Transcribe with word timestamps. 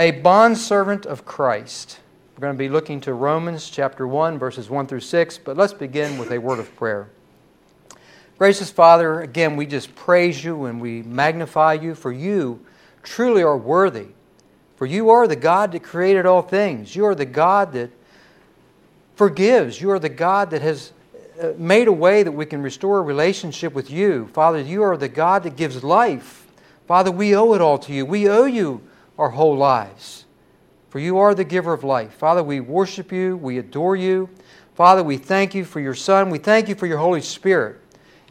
a 0.00 0.12
bondservant 0.12 1.04
of 1.04 1.26
Christ. 1.26 2.00
We're 2.34 2.40
going 2.40 2.54
to 2.54 2.58
be 2.58 2.70
looking 2.70 3.02
to 3.02 3.12
Romans 3.12 3.68
chapter 3.68 4.06
1, 4.08 4.38
verses 4.38 4.70
1 4.70 4.86
through 4.86 5.00
6, 5.00 5.36
but 5.36 5.58
let's 5.58 5.74
begin 5.74 6.16
with 6.16 6.32
a 6.32 6.38
word 6.38 6.58
of 6.58 6.74
prayer. 6.74 7.10
Gracious 8.38 8.70
Father, 8.70 9.20
again, 9.20 9.56
we 9.56 9.66
just 9.66 9.94
praise 9.94 10.42
you 10.42 10.64
and 10.64 10.80
we 10.80 11.02
magnify 11.02 11.74
you, 11.74 11.94
for 11.94 12.10
you 12.10 12.64
truly 13.02 13.42
are 13.42 13.58
worthy. 13.58 14.06
For 14.76 14.86
you 14.86 15.10
are 15.10 15.28
the 15.28 15.36
God 15.36 15.72
that 15.72 15.82
created 15.82 16.24
all 16.24 16.40
things. 16.40 16.96
You 16.96 17.04
are 17.04 17.14
the 17.14 17.26
God 17.26 17.74
that 17.74 17.90
forgives. 19.16 19.82
You 19.82 19.90
are 19.90 19.98
the 19.98 20.08
God 20.08 20.48
that 20.52 20.62
has 20.62 20.92
uh, 21.38 21.52
made 21.58 21.88
a 21.88 21.92
way 21.92 22.22
that 22.22 22.32
we 22.32 22.46
can 22.46 22.62
restore 22.62 23.00
a 23.00 23.02
relationship 23.02 23.74
with 23.74 23.90
you. 23.90 24.28
Father, 24.28 24.62
you 24.62 24.82
are 24.82 24.96
the 24.96 25.10
God 25.10 25.42
that 25.42 25.56
gives 25.56 25.84
life. 25.84 26.46
Father, 26.86 27.10
we 27.10 27.36
owe 27.36 27.52
it 27.52 27.60
all 27.60 27.76
to 27.80 27.92
you. 27.92 28.06
We 28.06 28.30
owe 28.30 28.46
you 28.46 28.80
our 29.20 29.28
whole 29.28 29.56
lives. 29.56 30.24
For 30.88 30.98
you 30.98 31.18
are 31.18 31.34
the 31.34 31.44
giver 31.44 31.74
of 31.74 31.84
life. 31.84 32.14
Father, 32.14 32.42
we 32.42 32.58
worship 32.58 33.12
you. 33.12 33.36
We 33.36 33.58
adore 33.58 33.94
you. 33.94 34.30
Father, 34.74 35.04
we 35.04 35.18
thank 35.18 35.54
you 35.54 35.64
for 35.64 35.78
your 35.78 35.94
Son. 35.94 36.30
We 36.30 36.38
thank 36.38 36.68
you 36.68 36.74
for 36.74 36.86
your 36.86 36.98
Holy 36.98 37.20
Spirit. 37.20 37.80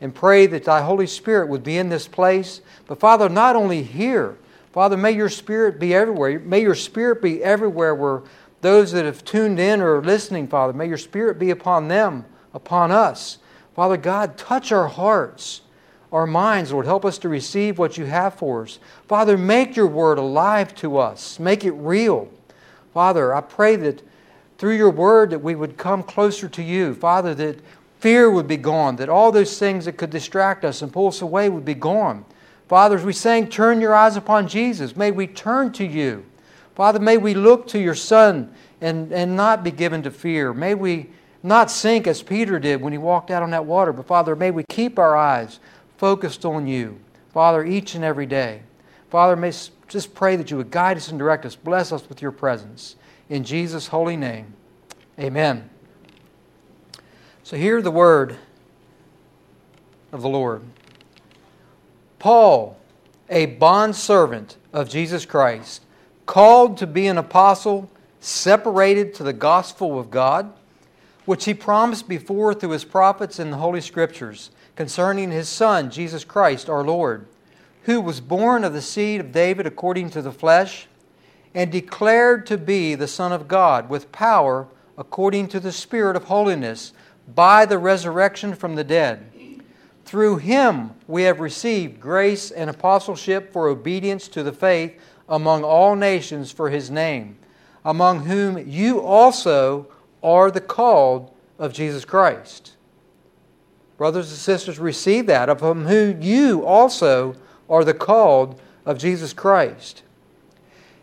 And 0.01 0.15
pray 0.15 0.47
that 0.47 0.65
thy 0.65 0.81
Holy 0.81 1.05
Spirit 1.05 1.47
would 1.47 1.63
be 1.63 1.77
in 1.77 1.89
this 1.89 2.07
place. 2.07 2.61
But 2.87 2.99
Father, 2.99 3.29
not 3.29 3.55
only 3.55 3.83
here, 3.83 4.37
Father, 4.71 4.97
may 4.97 5.11
your 5.11 5.29
Spirit 5.29 5.79
be 5.79 5.93
everywhere. 5.93 6.39
May 6.39 6.61
your 6.61 6.75
Spirit 6.75 7.21
be 7.21 7.43
everywhere 7.43 7.93
where 7.93 8.23
those 8.61 8.91
that 8.91 9.05
have 9.05 9.23
tuned 9.23 9.59
in 9.59 9.81
or 9.81 9.97
are 9.97 10.03
listening, 10.03 10.47
Father, 10.47 10.73
may 10.73 10.87
your 10.87 10.97
Spirit 10.97 11.37
be 11.37 11.51
upon 11.51 11.87
them, 11.87 12.25
upon 12.53 12.91
us. 12.91 13.37
Father 13.75 13.97
God, 13.97 14.37
touch 14.37 14.71
our 14.71 14.87
hearts 14.87 15.61
our 16.11 16.25
minds, 16.25 16.71
Lord. 16.71 16.85
Help 16.85 17.05
us 17.05 17.17
to 17.19 17.29
receive 17.29 17.77
what 17.77 17.97
you 17.97 18.05
have 18.05 18.33
for 18.33 18.63
us. 18.63 18.79
Father, 19.07 19.37
make 19.37 19.75
your 19.75 19.87
word 19.87 20.17
alive 20.17 20.73
to 20.75 20.97
us. 20.97 21.39
Make 21.39 21.65
it 21.65 21.71
real. 21.71 22.29
Father, 22.93 23.33
I 23.33 23.41
pray 23.41 23.75
that 23.77 24.01
through 24.57 24.75
your 24.75 24.89
word 24.89 25.29
that 25.29 25.39
we 25.39 25.55
would 25.55 25.77
come 25.77 26.03
closer 26.03 26.49
to 26.49 26.63
you. 26.63 26.93
Father, 26.93 27.33
that 27.35 27.59
fear 27.99 28.29
would 28.29 28.47
be 28.47 28.57
gone, 28.57 28.95
that 28.97 29.09
all 29.09 29.31
those 29.31 29.57
things 29.59 29.85
that 29.85 29.97
could 29.97 30.09
distract 30.09 30.65
us 30.65 30.81
and 30.81 30.91
pull 30.91 31.07
us 31.07 31.21
away 31.21 31.49
would 31.49 31.65
be 31.65 31.73
gone. 31.73 32.25
Father, 32.67 32.97
as 32.97 33.03
we 33.03 33.13
sang, 33.13 33.47
turn 33.47 33.81
your 33.81 33.95
eyes 33.95 34.15
upon 34.15 34.47
Jesus, 34.47 34.95
may 34.95 35.11
we 35.11 35.27
turn 35.27 35.71
to 35.73 35.85
you. 35.85 36.25
Father, 36.75 36.99
may 36.99 37.17
we 37.17 37.33
look 37.33 37.67
to 37.67 37.79
your 37.79 37.95
Son 37.95 38.53
and, 38.79 39.11
and 39.11 39.35
not 39.35 39.63
be 39.63 39.71
given 39.71 40.03
to 40.03 40.11
fear. 40.11 40.53
May 40.53 40.75
we 40.75 41.09
not 41.41 41.71
sink 41.71 42.07
as 42.07 42.21
Peter 42.21 42.59
did 42.59 42.81
when 42.81 42.93
he 42.93 42.97
walked 42.97 43.31
out 43.31 43.43
on 43.43 43.51
that 43.51 43.65
water, 43.65 43.91
but 43.91 44.07
Father, 44.07 44.35
may 44.35 44.51
we 44.51 44.63
keep 44.69 44.99
our 44.99 45.15
eyes 45.15 45.59
focused 45.99 46.45
on 46.45 46.65
you, 46.65 46.97
Father, 47.33 47.65
each 47.65 47.93
and 47.93 48.05
every 48.05 48.25
day. 48.25 48.61
Father, 49.09 49.35
may 49.35 49.51
just 49.89 50.15
pray 50.15 50.37
that 50.37 50.49
you 50.49 50.55
would 50.55 50.71
guide 50.71 50.95
us 50.95 51.09
and 51.09 51.19
direct 51.19 51.45
us. 51.45 51.57
Bless 51.57 51.91
us 51.91 52.07
with 52.07 52.21
your 52.21 52.31
presence. 52.31 52.95
In 53.27 53.43
Jesus' 53.43 53.87
holy 53.87 54.15
name, 54.15 54.53
amen. 55.19 55.69
So 57.43 57.57
hear 57.57 57.81
the 57.81 57.91
word 57.91 58.37
of 60.13 60.21
the 60.21 60.29
Lord. 60.29 60.61
Paul, 62.17 62.77
a 63.29 63.47
bondservant 63.47 64.55
of 64.71 64.89
Jesus 64.89 65.25
Christ, 65.25 65.83
called 66.25 66.77
to 66.77 66.87
be 66.87 67.07
an 67.07 67.17
apostle, 67.17 67.89
separated 68.21 69.13
to 69.15 69.23
the 69.23 69.33
gospel 69.33 69.99
of 69.99 70.09
God, 70.09 70.53
which 71.25 71.43
he 71.43 71.53
promised 71.53 72.07
before 72.07 72.53
through 72.53 72.69
his 72.69 72.85
prophets 72.85 73.37
in 73.37 73.51
the 73.51 73.57
Holy 73.57 73.81
Scriptures 73.81 74.51
concerning 74.79 75.29
his 75.29 75.49
Son, 75.49 75.91
Jesus 75.91 76.23
Christ 76.23 76.69
our 76.69 76.85
Lord, 76.85 77.27
who 77.83 77.99
was 77.99 78.21
born 78.21 78.63
of 78.63 78.71
the 78.71 78.81
seed 78.81 79.19
of 79.19 79.33
David 79.33 79.67
according 79.67 80.09
to 80.11 80.21
the 80.21 80.31
flesh, 80.31 80.87
and 81.53 81.69
declared 81.69 82.45
to 82.45 82.57
be 82.57 82.95
the 82.95 83.05
Son 83.05 83.33
of 83.33 83.49
God 83.49 83.89
with 83.89 84.09
power 84.13 84.69
according 84.97 85.49
to 85.49 85.59
the 85.59 85.73
Spirit 85.73 86.15
of 86.15 86.23
holiness 86.23 86.93
by 87.27 87.65
the 87.65 87.77
resurrection 87.77 88.55
from 88.55 88.75
the 88.75 88.85
dead. 88.85 89.29
Through 90.05 90.37
him 90.37 90.91
we 91.09 91.23
have 91.23 91.41
received 91.41 91.99
grace 91.99 92.49
and 92.49 92.69
apostleship 92.69 93.51
for 93.51 93.67
obedience 93.67 94.29
to 94.29 94.43
the 94.43 94.53
faith 94.53 94.97
among 95.27 95.65
all 95.65 95.97
nations 95.97 96.53
for 96.53 96.69
his 96.69 96.89
name, 96.89 97.37
among 97.83 98.21
whom 98.21 98.57
you 98.65 99.01
also 99.01 99.87
are 100.23 100.49
the 100.49 100.61
called 100.61 101.35
of 101.57 101.73
Jesus 101.73 102.05
Christ. 102.05 102.77
Brothers 103.99 104.29
and 104.29 104.39
sisters, 104.39 104.79
receive 104.79 105.25
that, 105.25 105.49
of 105.49 105.59
whom 105.59 106.21
you 106.21 106.65
also 106.65 107.35
are 107.69 107.83
the 107.83 107.93
called 107.93 108.57
of 108.85 108.97
Jesus 108.97 109.33
Christ. 109.33 110.03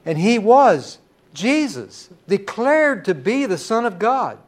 And 0.07 0.17
he 0.17 0.39
was, 0.39 0.97
Jesus, 1.35 2.09
declared 2.27 3.05
to 3.05 3.15
be 3.15 3.45
the 3.45 3.59
Son 3.59 3.85
of 3.85 3.99
God. 3.99 4.39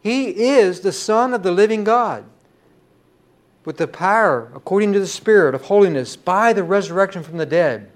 He 0.00 0.28
is 0.30 0.80
the 0.80 0.90
Son 0.90 1.34
of 1.34 1.42
the 1.42 1.52
living 1.52 1.84
God 1.84 2.24
with 3.66 3.76
the 3.76 3.86
power, 3.86 4.50
according 4.54 4.94
to 4.94 4.98
the 4.98 5.06
Spirit 5.06 5.54
of 5.54 5.64
holiness, 5.64 6.16
by 6.16 6.54
the 6.54 6.64
resurrection 6.64 7.22
from 7.22 7.36
the 7.36 7.44
dead. 7.44 7.90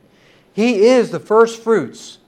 He 0.52 0.84
is 0.88 1.10
the 1.10 1.18
first 1.18 1.62
fruits 1.62 2.18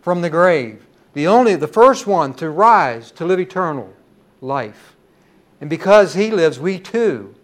from 0.00 0.22
the 0.22 0.28
grave, 0.28 0.84
the 1.12 1.28
only, 1.28 1.54
the 1.54 1.68
first 1.68 2.04
one 2.04 2.34
to 2.34 2.50
rise 2.50 3.12
to 3.12 3.24
live 3.24 3.38
eternal 3.38 3.94
life. 4.40 4.96
And 5.62 5.70
because 5.70 6.14
he 6.14 6.32
lives, 6.32 6.58
we 6.58 6.80
too 6.80 7.36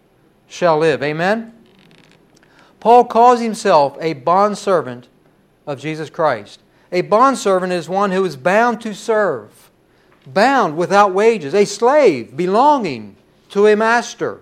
shall 0.49 0.77
live. 0.77 1.05
Amen? 1.05 1.55
Paul 2.81 3.05
calls 3.05 3.39
himself 3.39 3.97
a 4.01 4.15
bondservant 4.15 5.07
of 5.69 5.79
Jesus 5.79 6.11
Christ. 6.11 6.61
A 6.91 7.03
bondservant 7.03 7.73
is 7.73 7.89
one 7.89 8.11
who 8.11 8.25
is 8.25 8.37
bound 8.37 8.81
to 8.81 8.93
serve, 8.93 9.71
bound 10.27 10.77
without 10.77 11.15
wages, 11.15 11.55
a 11.55 11.65
slave 11.65 12.37
belonging 12.37 13.15
to 13.51 13.69
a 13.69 13.77
master. 13.77 14.41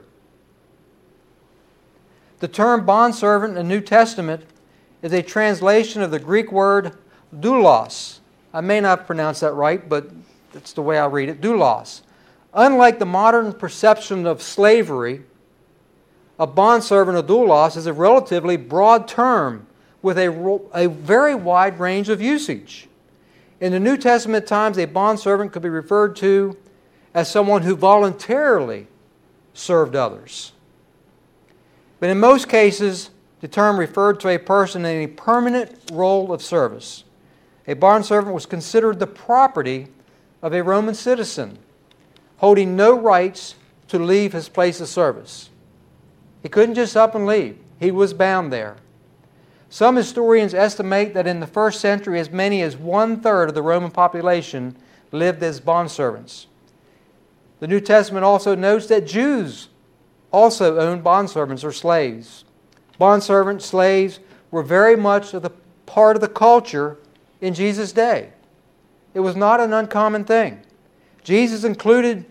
The 2.39 2.49
term 2.49 2.87
bondservant 2.87 3.51
in 3.51 3.57
the 3.57 3.75
New 3.75 3.83
Testament 3.83 4.45
is 5.03 5.13
a 5.13 5.23
translation 5.23 6.01
of 6.01 6.11
the 6.11 6.19
Greek 6.19 6.51
word 6.51 6.97
doulos. 7.31 8.21
I 8.55 8.63
may 8.63 8.81
not 8.81 9.07
pronounce 9.07 9.41
that 9.41 9.53
right, 9.53 9.87
but 9.87 10.11
that's 10.55 10.73
the 10.73 10.81
way 10.81 10.99
I 10.99 11.05
read 11.05 11.29
it 11.29 11.43
doulos. 11.43 12.01
Unlike 12.57 13.01
the 13.01 13.07
modern 13.07 13.53
perception 13.53 14.27
of 14.27 14.41
slavery, 14.41 15.23
a 16.39 16.47
bondservant 16.47 17.19
or 17.19 17.23
doulos 17.23 17.77
is 17.77 17.87
a 17.87 17.93
relatively 17.93 18.57
broad 18.57 19.07
term 19.07 19.67
with 20.01 20.17
a, 20.17 20.61
a 20.73 20.89
very 20.89 21.35
wide 21.35 21.79
range 21.79 22.09
of 22.09 22.23
usage. 22.23 22.89
In 23.61 23.73
the 23.73 23.81
New 23.81 23.99
Testament 23.99 24.47
times, 24.47 24.79
a 24.79 24.87
bondservant 24.87 25.53
could 25.53 25.63
be 25.63 25.69
referred 25.69 26.17
to 26.17 26.57
as 27.13 27.31
someone 27.31 27.63
who 27.63 27.77
voluntarily 27.77 28.87
served 29.53 29.95
others. 29.95 30.53
But 32.01 32.09
in 32.09 32.19
most 32.19 32.49
cases, 32.49 33.11
the 33.41 33.49
term 33.49 33.79
referred 33.79 34.19
to 34.21 34.29
a 34.29 34.39
person 34.39 34.87
in 34.87 35.03
a 35.03 35.07
permanent 35.09 35.79
role 35.93 36.33
of 36.33 36.41
service. 36.41 37.05
A 37.69 37.75
bondservant 37.75 38.35
was 38.35 38.47
considered 38.47 38.99
the 38.99 39.07
property 39.07 39.89
of 40.41 40.55
a 40.55 40.63
Roman 40.63 40.95
citizen 40.95 41.59
holding 42.39 42.77
no 42.77 42.99
rights 42.99 43.55
to 43.89 43.99
leave 43.99 44.33
his 44.33 44.49
place 44.49 44.81
of 44.81 44.89
service. 44.89 45.51
He 46.43 46.49
couldn't 46.49 46.75
just 46.75 46.97
up 46.97 47.15
and 47.15 47.27
leave, 47.27 47.59
he 47.81 47.91
was 47.91 48.13
bound 48.13 48.53
there. 48.53 48.77
Some 49.69 49.97
historians 49.97 50.55
estimate 50.55 51.15
that 51.15 51.27
in 51.27 51.41
the 51.41 51.47
first 51.47 51.81
century, 51.81 52.21
as 52.21 52.31
many 52.31 52.63
as 52.63 52.77
one 52.77 53.21
third 53.21 53.49
of 53.49 53.55
the 53.55 53.63
Roman 53.63 53.91
population 53.91 54.77
lived 55.13 55.43
as 55.43 55.61
bondservants. 55.61 56.47
The 57.61 57.67
New 57.67 57.81
Testament 57.81 58.25
also 58.25 58.55
notes 58.55 58.87
that 58.87 59.07
Jews 59.07 59.69
also 60.31 60.79
owned 60.79 61.03
bondservants 61.03 61.65
or 61.65 61.73
slaves. 61.73 62.45
Bondservants, 63.01 63.63
slaves 63.63 64.21
were 64.51 64.63
very 64.63 64.97
much 64.97 65.35
of 65.35 65.43
the 65.43 65.51
part 65.87 66.17
of 66.17 66.21
the 66.21 66.29
culture 66.29 66.99
in 67.41 67.55
Jesus' 67.55 67.93
day. 67.93 68.31
It 69.15 69.21
was 69.21 69.37
not 69.37 69.61
an 69.61 69.73
uncommon 69.73 70.25
thing. 70.25 70.61
Jesus 71.27 71.65
included 71.65 72.25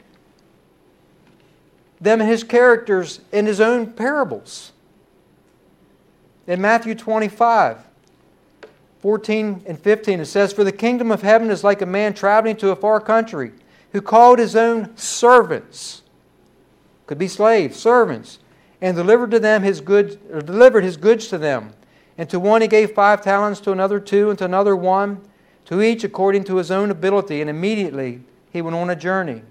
them 2.00 2.22
and 2.22 2.30
his 2.30 2.46
characters 2.46 3.20
in 3.34 3.46
his 3.46 3.60
own 3.60 3.92
parables. 3.92 4.72
In 6.48 6.62
Matthew 6.62 6.96
25, 6.96 7.80
14 9.02 9.64
and 9.68 9.78
15, 9.78 10.22
it 10.22 10.26
says, 10.28 10.54
For 10.54 10.64
the 10.64 10.72
kingdom 10.72 11.12
of 11.12 11.24
heaven 11.24 11.52
is 11.52 11.62
like 11.62 11.82
a 11.82 11.86
man 11.86 12.14
traveling 12.14 12.56
to 12.56 12.70
a 12.70 12.76
far 12.78 13.02
country 13.02 13.52
who 13.92 14.02
called 14.02 14.40
his 14.40 14.56
own 14.56 14.96
servants, 14.96 16.02
could 17.06 17.18
be 17.18 17.28
slaves, 17.28 17.76
servants, 17.76 18.40
and 18.80 18.96
delivered 18.96 19.32
to 19.32 19.42
them 19.42 19.64
his 19.64 19.82
goods, 19.82 20.16
or 20.32 20.40
delivered 20.40 20.86
his 20.86 20.96
goods 20.96 21.28
to 21.28 21.38
them. 21.38 21.74
And 22.18 22.30
to 22.30 22.40
one 22.40 22.62
he 22.62 22.70
gave 22.70 22.92
five 22.92 23.22
talents, 23.22 23.60
to 23.62 23.74
another 23.74 24.00
two, 24.00 24.30
and 24.30 24.40
to 24.40 24.46
another 24.46 24.74
one, 24.74 25.22
to 25.66 25.82
each 25.82 26.06
according 26.06 26.46
to 26.46 26.56
his 26.56 26.72
own 26.72 26.90
ability, 26.92 27.42
and 27.42 27.50
immediately 27.50 28.22
he 28.56 28.62
went 28.62 28.74
on 28.74 28.90
a 28.90 28.96
journey. 28.96 29.42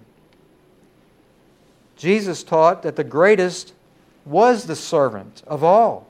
Jesus 1.95 2.43
taught 2.43 2.83
that 2.85 2.97
the 2.97 3.05
greatest 3.05 3.75
was 4.25 4.65
the 4.65 4.75
servant 4.75 5.43
of 5.47 5.63
all. 5.63 6.09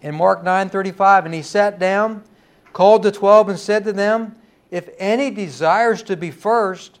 In 0.00 0.14
Mark 0.14 0.42
9:35, 0.42 1.26
and 1.26 1.34
he 1.34 1.42
sat 1.42 1.78
down 1.78 2.24
called 2.72 3.02
the 3.02 3.12
twelve 3.12 3.50
and 3.50 3.58
said 3.58 3.84
to 3.84 3.92
them, 3.92 4.34
If 4.70 4.88
any 4.98 5.30
desires 5.30 6.02
to 6.04 6.16
be 6.16 6.30
first, 6.30 7.00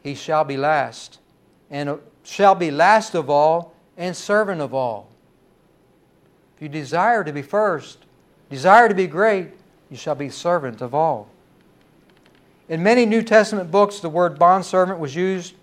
he 0.00 0.14
shall 0.14 0.44
be 0.44 0.56
last, 0.56 1.18
and 1.68 1.98
shall 2.22 2.54
be 2.54 2.70
last 2.70 3.16
of 3.16 3.28
all 3.28 3.74
and 3.96 4.16
servant 4.16 4.60
of 4.60 4.72
all. 4.72 5.08
If 6.54 6.62
you 6.62 6.68
desire 6.68 7.24
to 7.24 7.32
be 7.32 7.42
first, 7.42 7.98
desire 8.48 8.88
to 8.88 8.94
be 8.94 9.08
great, 9.08 9.48
you 9.90 9.96
shall 9.96 10.14
be 10.14 10.28
servant 10.28 10.80
of 10.82 10.94
all. 10.94 11.28
In 12.68 12.82
many 12.82 13.06
New 13.06 13.22
Testament 13.22 13.70
books, 13.70 14.00
the 14.00 14.10
word 14.10 14.38
bondservant 14.38 14.98
was 14.98 15.16
used 15.16 15.54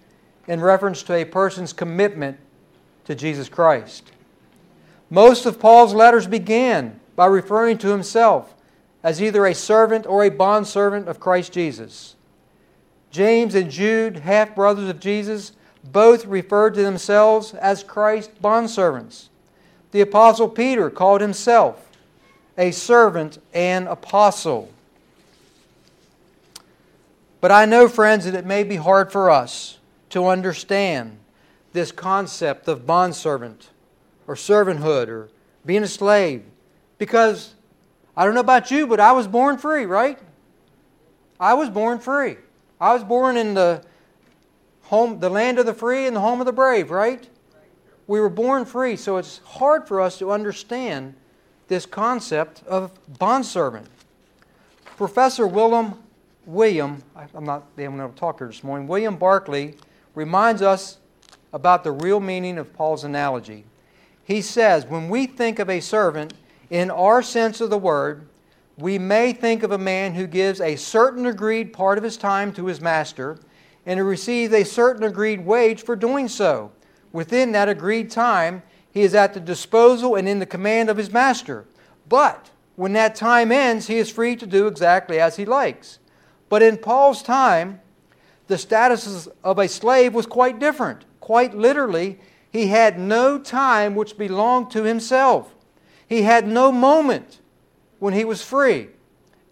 in 0.48 0.60
reference 0.60 1.04
to 1.04 1.14
a 1.14 1.26
person's 1.26 1.74
commitment 1.74 2.38
to 3.06 3.14
Jesus 3.14 3.48
Christ. 3.48 4.12
Most 5.10 5.46
of 5.46 5.60
Paul's 5.60 5.94
letters 5.94 6.26
began 6.26 7.00
by 7.16 7.28
referring 7.28 7.78
to 7.80 7.90
himself 7.90 8.56
as 9.04 9.22
either 9.22 9.46
a 9.46 9.54
servant 9.54 10.08
or 10.08 10.24
a 10.24 10.30
bondservant 10.30 11.08
of 11.08 11.20
Christ 11.20 11.54
Jesus. 11.54 12.16
James 13.12 13.54
and 13.54 13.70
Jude, 13.70 14.18
half 14.18 14.56
brothers 14.56 14.90
of 14.90 15.00
Jesus, 15.00 15.52
both 15.84 16.26
referred 16.26 16.74
to 16.74 16.82
themselves 16.82 17.54
as 17.54 17.84
Christ's 17.84 18.34
bondservants. 18.44 19.30
The 19.92 20.02
Apostle 20.02 20.50
Peter 20.50 20.90
called 20.90 21.22
himself 21.22 21.92
a 22.58 22.72
servant 22.72 23.38
and 23.54 23.88
apostle. 23.88 24.70
But 27.46 27.52
I 27.52 27.66
know, 27.66 27.88
friends, 27.88 28.26
that 28.26 28.34
it 28.34 28.44
may 28.44 28.64
be 28.64 28.76
hard 28.76 29.12
for 29.12 29.30
us 29.30 29.78
to 30.10 30.26
understand 30.26 31.20
this 31.74 31.92
concept 31.92 32.68
of 32.68 32.88
bondservant 32.88 33.70
or 34.26 34.34
servanthood 34.34 35.10
or 35.10 35.30
being 35.64 35.84
a 35.84 35.88
slave 35.88 36.42
because 36.98 37.54
I 38.18 38.26
don't 38.26 38.34
know 38.34 38.40
about 38.40 38.72
you, 38.72 38.88
but 38.88 39.00
I 39.00 39.12
was 39.12 39.28
born 39.28 39.60
free, 39.60 39.86
right? 39.86 40.18
I 41.40 41.54
was 41.54 41.70
born 41.70 42.00
free. 42.00 42.38
I 42.82 42.96
was 42.96 43.04
born 43.04 43.38
in 43.38 43.54
the 43.54 43.86
home, 44.86 45.20
the 45.20 45.30
land 45.30 45.60
of 45.60 45.68
the 45.68 45.76
free 45.76 46.08
and 46.08 46.16
the 46.16 46.22
home 46.22 46.40
of 46.40 46.48
the 46.48 46.52
brave, 46.52 46.90
right? 46.90 47.30
We 48.08 48.20
were 48.20 48.30
born 48.30 48.66
free, 48.66 48.96
so 48.96 49.18
it's 49.18 49.40
hard 49.46 49.88
for 49.88 50.02
us 50.02 50.18
to 50.18 50.32
understand 50.32 51.14
this 51.68 51.86
concept 51.86 52.64
of 52.66 52.92
bondservant. 53.20 53.86
Professor 54.98 55.46
Willem 55.46 56.02
William, 56.46 57.02
I'm 57.16 57.44
not 57.44 57.66
able 57.78 57.98
to 57.98 58.16
talk 58.16 58.40
here 58.40 58.48
this 58.48 58.64
morning, 58.64 58.88
William 58.88 59.16
Barclay 59.16 59.74
reminds 60.14 60.62
us 60.62 61.00
about 61.52 61.84
the 61.84 61.92
real 61.92 62.20
meaning 62.20 62.58
of 62.58 62.72
Paul's 62.74 63.04
analogy. 63.04 63.66
He 64.24 64.42
says, 64.42 64.86
when 64.86 65.10
we 65.10 65.26
think 65.26 65.58
of 65.60 65.70
a 65.70 65.80
servant, 65.80 66.34
in 66.70 66.92
our 66.92 67.24
sense 67.24 67.62
of 67.62 67.70
the 67.70 67.78
word, 67.78 68.28
we 68.78 69.00
may 69.00 69.34
think 69.34 69.64
of 69.64 69.72
a 69.72 69.78
man 69.78 70.14
who 70.14 70.28
gives 70.28 70.62
a 70.62 70.76
certain 70.76 71.26
agreed 71.26 71.74
part 71.74 71.98
of 71.98 72.04
his 72.04 72.18
time 72.18 72.54
to 72.54 72.66
his 72.68 72.82
master 72.82 73.40
and 73.86 74.00
who 74.00 74.06
receives 74.06 74.54
a 74.54 74.64
certain 74.64 75.04
agreed 75.04 75.46
wage 75.46 75.84
for 75.84 75.96
doing 75.96 76.28
so. 76.28 76.72
Within 77.12 77.54
that 77.54 77.70
agreed 77.70 78.12
time, 78.12 78.62
he 78.92 79.02
is 79.02 79.16
at 79.16 79.34
the 79.34 79.40
disposal 79.40 80.16
and 80.16 80.28
in 80.28 80.40
the 80.40 80.46
command 80.46 80.90
of 80.90 80.98
his 80.98 81.12
master. 81.12 81.66
But 82.08 82.52
when 82.76 82.94
that 82.94 83.16
time 83.16 83.52
ends, 83.52 83.88
he 83.88 83.98
is 83.98 84.12
free 84.12 84.36
to 84.36 84.46
do 84.46 84.68
exactly 84.68 85.20
as 85.20 85.38
he 85.38 85.46
likes. 85.46 86.00
But 86.50 86.62
in 86.62 86.78
Paul's 86.78 87.24
time, 87.24 87.82
the 88.48 88.58
status 88.58 89.28
of 89.44 89.60
a 89.60 89.68
slave 89.68 90.14
was 90.14 90.26
quite 90.26 90.60
different. 90.60 91.06
Quite 91.20 91.56
literally, 91.56 92.20
he 92.52 92.68
had 92.68 93.00
no 93.00 93.40
time 93.40 93.96
which 93.96 94.18
belonged 94.18 94.72
to 94.72 94.84
himself. 94.84 95.54
He 96.08 96.22
had 96.22 96.48
no 96.48 96.72
moment 96.72 97.40
when 98.00 98.14
he 98.14 98.24
was 98.24 98.44
free. 98.44 98.90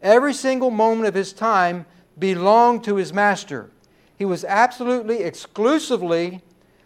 Every 0.02 0.34
single 0.34 0.70
moment 0.70 1.08
of 1.08 1.16
his 1.16 1.34
time 1.34 1.86
belonged 2.20 2.84
to 2.84 2.96
his 2.96 3.12
master. 3.12 3.72
He 4.18 4.26
was 4.26 4.46
absolutely, 4.46 5.24
exclusively 5.24 6.42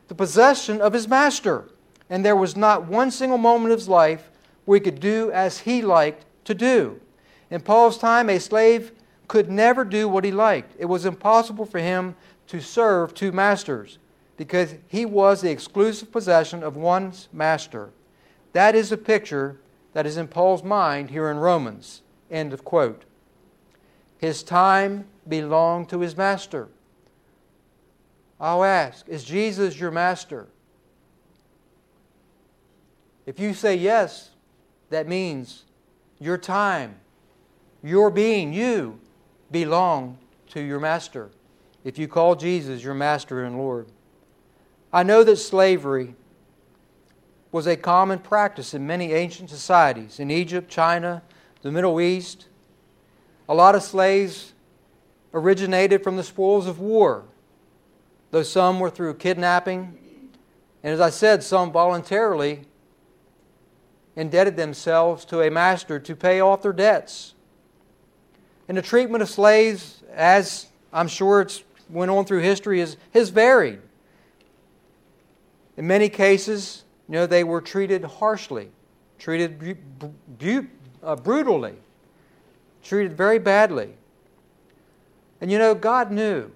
the 0.07 0.15
possession 0.15 0.81
of 0.81 0.93
his 0.93 1.07
master. 1.07 1.69
And 2.09 2.23
there 2.23 2.35
was 2.35 2.55
not 2.55 2.87
one 2.87 3.11
single 3.11 3.37
moment 3.37 3.73
of 3.73 3.79
his 3.79 3.89
life 3.89 4.31
where 4.63 4.77
he 4.77 4.83
could 4.83 4.99
do 4.99 5.31
as 5.31 5.59
he 5.59 5.81
liked 5.81 6.25
to 6.45 6.55
do. 6.55 7.01
In 7.49 7.61
Paul's 7.61 7.97
time, 7.97 8.29
a 8.29 8.39
slave 8.39 8.91
could 9.27 9.49
never 9.49 9.83
do 9.83 10.07
what 10.07 10.23
he 10.23 10.31
liked. 10.31 10.75
It 10.79 10.85
was 10.85 11.05
impossible 11.05 11.65
for 11.65 11.79
him 11.79 12.15
to 12.47 12.61
serve 12.61 13.13
two 13.13 13.31
masters 13.31 13.99
because 14.37 14.75
he 14.87 15.05
was 15.05 15.41
the 15.41 15.51
exclusive 15.51 16.11
possession 16.11 16.63
of 16.63 16.75
one 16.77 17.11
master. 17.33 17.89
That 18.53 18.75
is 18.75 18.91
a 18.91 18.97
picture 18.97 19.57
that 19.93 20.05
is 20.05 20.17
in 20.17 20.27
Paul's 20.27 20.63
mind 20.63 21.09
here 21.09 21.29
in 21.29 21.37
Romans. 21.37 22.01
End 22.29 22.53
of 22.53 22.63
quote. 22.63 23.03
His 24.17 24.43
time 24.43 25.05
belonged 25.27 25.89
to 25.89 25.99
his 25.99 26.15
master. 26.15 26.69
I'll 28.39 28.63
ask, 28.63 29.07
is 29.09 29.23
Jesus 29.23 29.79
your 29.79 29.91
master? 29.91 30.47
If 33.25 33.39
you 33.39 33.53
say 33.53 33.75
yes, 33.75 34.29
that 34.89 35.07
means 35.07 35.63
your 36.19 36.37
time, 36.37 36.95
your 37.83 38.09
being, 38.09 38.53
you 38.53 38.99
belong 39.51 40.17
to 40.49 40.61
your 40.61 40.79
master. 40.79 41.29
If 41.83 41.97
you 41.97 42.07
call 42.07 42.35
Jesus 42.35 42.83
your 42.83 42.93
master 42.93 43.43
and 43.43 43.57
Lord. 43.57 43.87
I 44.91 45.03
know 45.03 45.23
that 45.23 45.37
slavery 45.37 46.15
was 47.51 47.67
a 47.67 47.77
common 47.77 48.19
practice 48.19 48.73
in 48.73 48.85
many 48.85 49.13
ancient 49.13 49.49
societies 49.49 50.19
in 50.19 50.29
Egypt, 50.29 50.69
China, 50.69 51.23
the 51.61 51.71
Middle 51.71 51.99
East. 52.01 52.47
A 53.49 53.55
lot 53.55 53.75
of 53.75 53.83
slaves 53.83 54.53
originated 55.33 56.03
from 56.03 56.17
the 56.17 56.23
spoils 56.23 56.67
of 56.67 56.79
war, 56.79 57.23
though 58.31 58.43
some 58.43 58.79
were 58.79 58.89
through 58.89 59.13
kidnapping. 59.15 59.97
And 60.83 60.93
as 60.93 60.99
I 60.99 61.09
said, 61.09 61.43
some 61.43 61.71
voluntarily 61.71 62.61
indebted 64.15 64.55
themselves 64.55 65.25
to 65.25 65.41
a 65.41 65.49
master 65.49 65.99
to 65.99 66.15
pay 66.15 66.41
off 66.41 66.61
their 66.61 66.73
debts. 66.73 67.35
And 68.67 68.77
the 68.77 68.81
treatment 68.81 69.21
of 69.21 69.29
slaves, 69.29 70.03
as 70.13 70.67
I'm 70.91 71.07
sure 71.07 71.41
it's 71.41 71.63
went 71.89 72.11
on 72.11 72.25
through 72.25 72.41
history, 72.41 72.81
is, 72.81 72.97
has 73.13 73.29
varied. 73.29 73.79
In 75.77 75.87
many 75.87 76.09
cases, 76.09 76.83
you 77.07 77.13
know, 77.13 77.25
they 77.25 77.43
were 77.43 77.61
treated 77.61 78.03
harshly, 78.03 78.69
treated 79.19 79.59
bu- 79.59 80.11
bu- 80.39 80.67
uh, 81.03 81.15
brutally, 81.15 81.75
treated 82.83 83.13
very 83.13 83.39
badly. 83.39 83.93
And 85.39 85.51
you 85.51 85.57
know, 85.57 85.75
God 85.75 86.11
knew. 86.11 86.51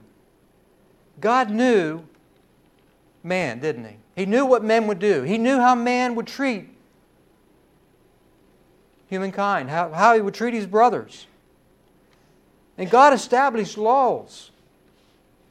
God 1.20 1.50
knew 1.50 2.04
man, 3.24 3.60
didn't 3.60 3.86
he? 3.86 3.96
He 4.16 4.26
knew 4.26 4.46
what 4.46 4.64
men 4.64 4.88
would 4.88 5.00
do. 5.00 5.24
He 5.24 5.38
knew 5.38 5.60
how 5.60 5.76
man 5.76 6.16
would 6.16 6.28
treat 6.28 6.70
humankind, 9.08 9.70
how, 9.70 9.92
how 9.92 10.16
he 10.16 10.22
would 10.22 10.34
treat 10.34 10.54
his 10.54 10.66
brothers. 10.66 11.28
And 12.78 12.90
God 12.90 13.14
established 13.14 13.78
laws 13.78 14.52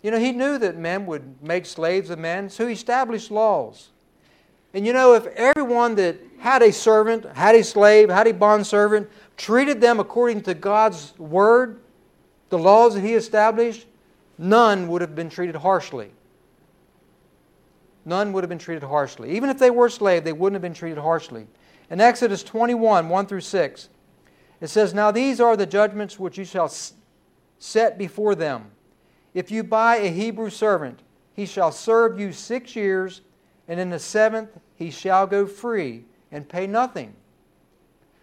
you 0.02 0.10
know, 0.10 0.18
he 0.18 0.32
knew 0.32 0.58
that 0.58 0.76
men 0.76 1.06
would 1.06 1.42
make 1.42 1.66
slaves 1.66 2.10
of 2.10 2.18
men, 2.18 2.48
so 2.48 2.66
he 2.66 2.72
established 2.72 3.30
laws. 3.30 3.88
And 4.72 4.86
you 4.86 4.92
know, 4.92 5.14
if 5.14 5.26
everyone 5.26 5.96
that 5.96 6.16
had 6.38 6.62
a 6.62 6.72
servant, 6.72 7.26
had 7.36 7.54
a 7.54 7.62
slave, 7.62 8.08
had 8.08 8.26
a 8.26 8.32
bondservant, 8.32 9.10
treated 9.36 9.80
them 9.80 10.00
according 10.00 10.42
to 10.42 10.54
God's 10.54 11.18
word, 11.18 11.80
the 12.48 12.58
laws 12.58 12.94
that 12.94 13.02
he 13.02 13.14
established, 13.14 13.86
none 14.38 14.88
would 14.88 15.02
have 15.02 15.14
been 15.14 15.28
treated 15.28 15.56
harshly. 15.56 16.12
None 18.06 18.32
would 18.32 18.42
have 18.42 18.48
been 18.48 18.58
treated 18.58 18.84
harshly. 18.84 19.32
Even 19.32 19.50
if 19.50 19.58
they 19.58 19.70
were 19.70 19.90
slaves, 19.90 20.24
they 20.24 20.32
wouldn't 20.32 20.54
have 20.54 20.62
been 20.62 20.72
treated 20.72 20.98
harshly. 20.98 21.46
In 21.90 22.00
Exodus 22.00 22.42
21, 22.42 23.08
1 23.08 23.26
through 23.26 23.40
6, 23.42 23.88
it 24.62 24.68
says, 24.68 24.94
Now 24.94 25.10
these 25.10 25.40
are 25.40 25.56
the 25.56 25.66
judgments 25.66 26.18
which 26.18 26.38
you 26.38 26.44
shall 26.44 26.68
set 27.60 27.96
before 27.96 28.34
them 28.34 28.72
if 29.34 29.50
you 29.50 29.62
buy 29.62 29.96
a 29.96 30.10
Hebrew 30.10 30.50
servant, 30.50 31.00
he 31.34 31.46
shall 31.46 31.72
serve 31.72 32.18
you 32.18 32.32
six 32.32 32.74
years, 32.74 33.20
and 33.68 33.78
in 33.78 33.90
the 33.90 33.98
seventh 33.98 34.58
he 34.74 34.90
shall 34.90 35.26
go 35.26 35.46
free 35.46 36.04
and 36.32 36.48
pay 36.48 36.66
nothing. 36.66 37.14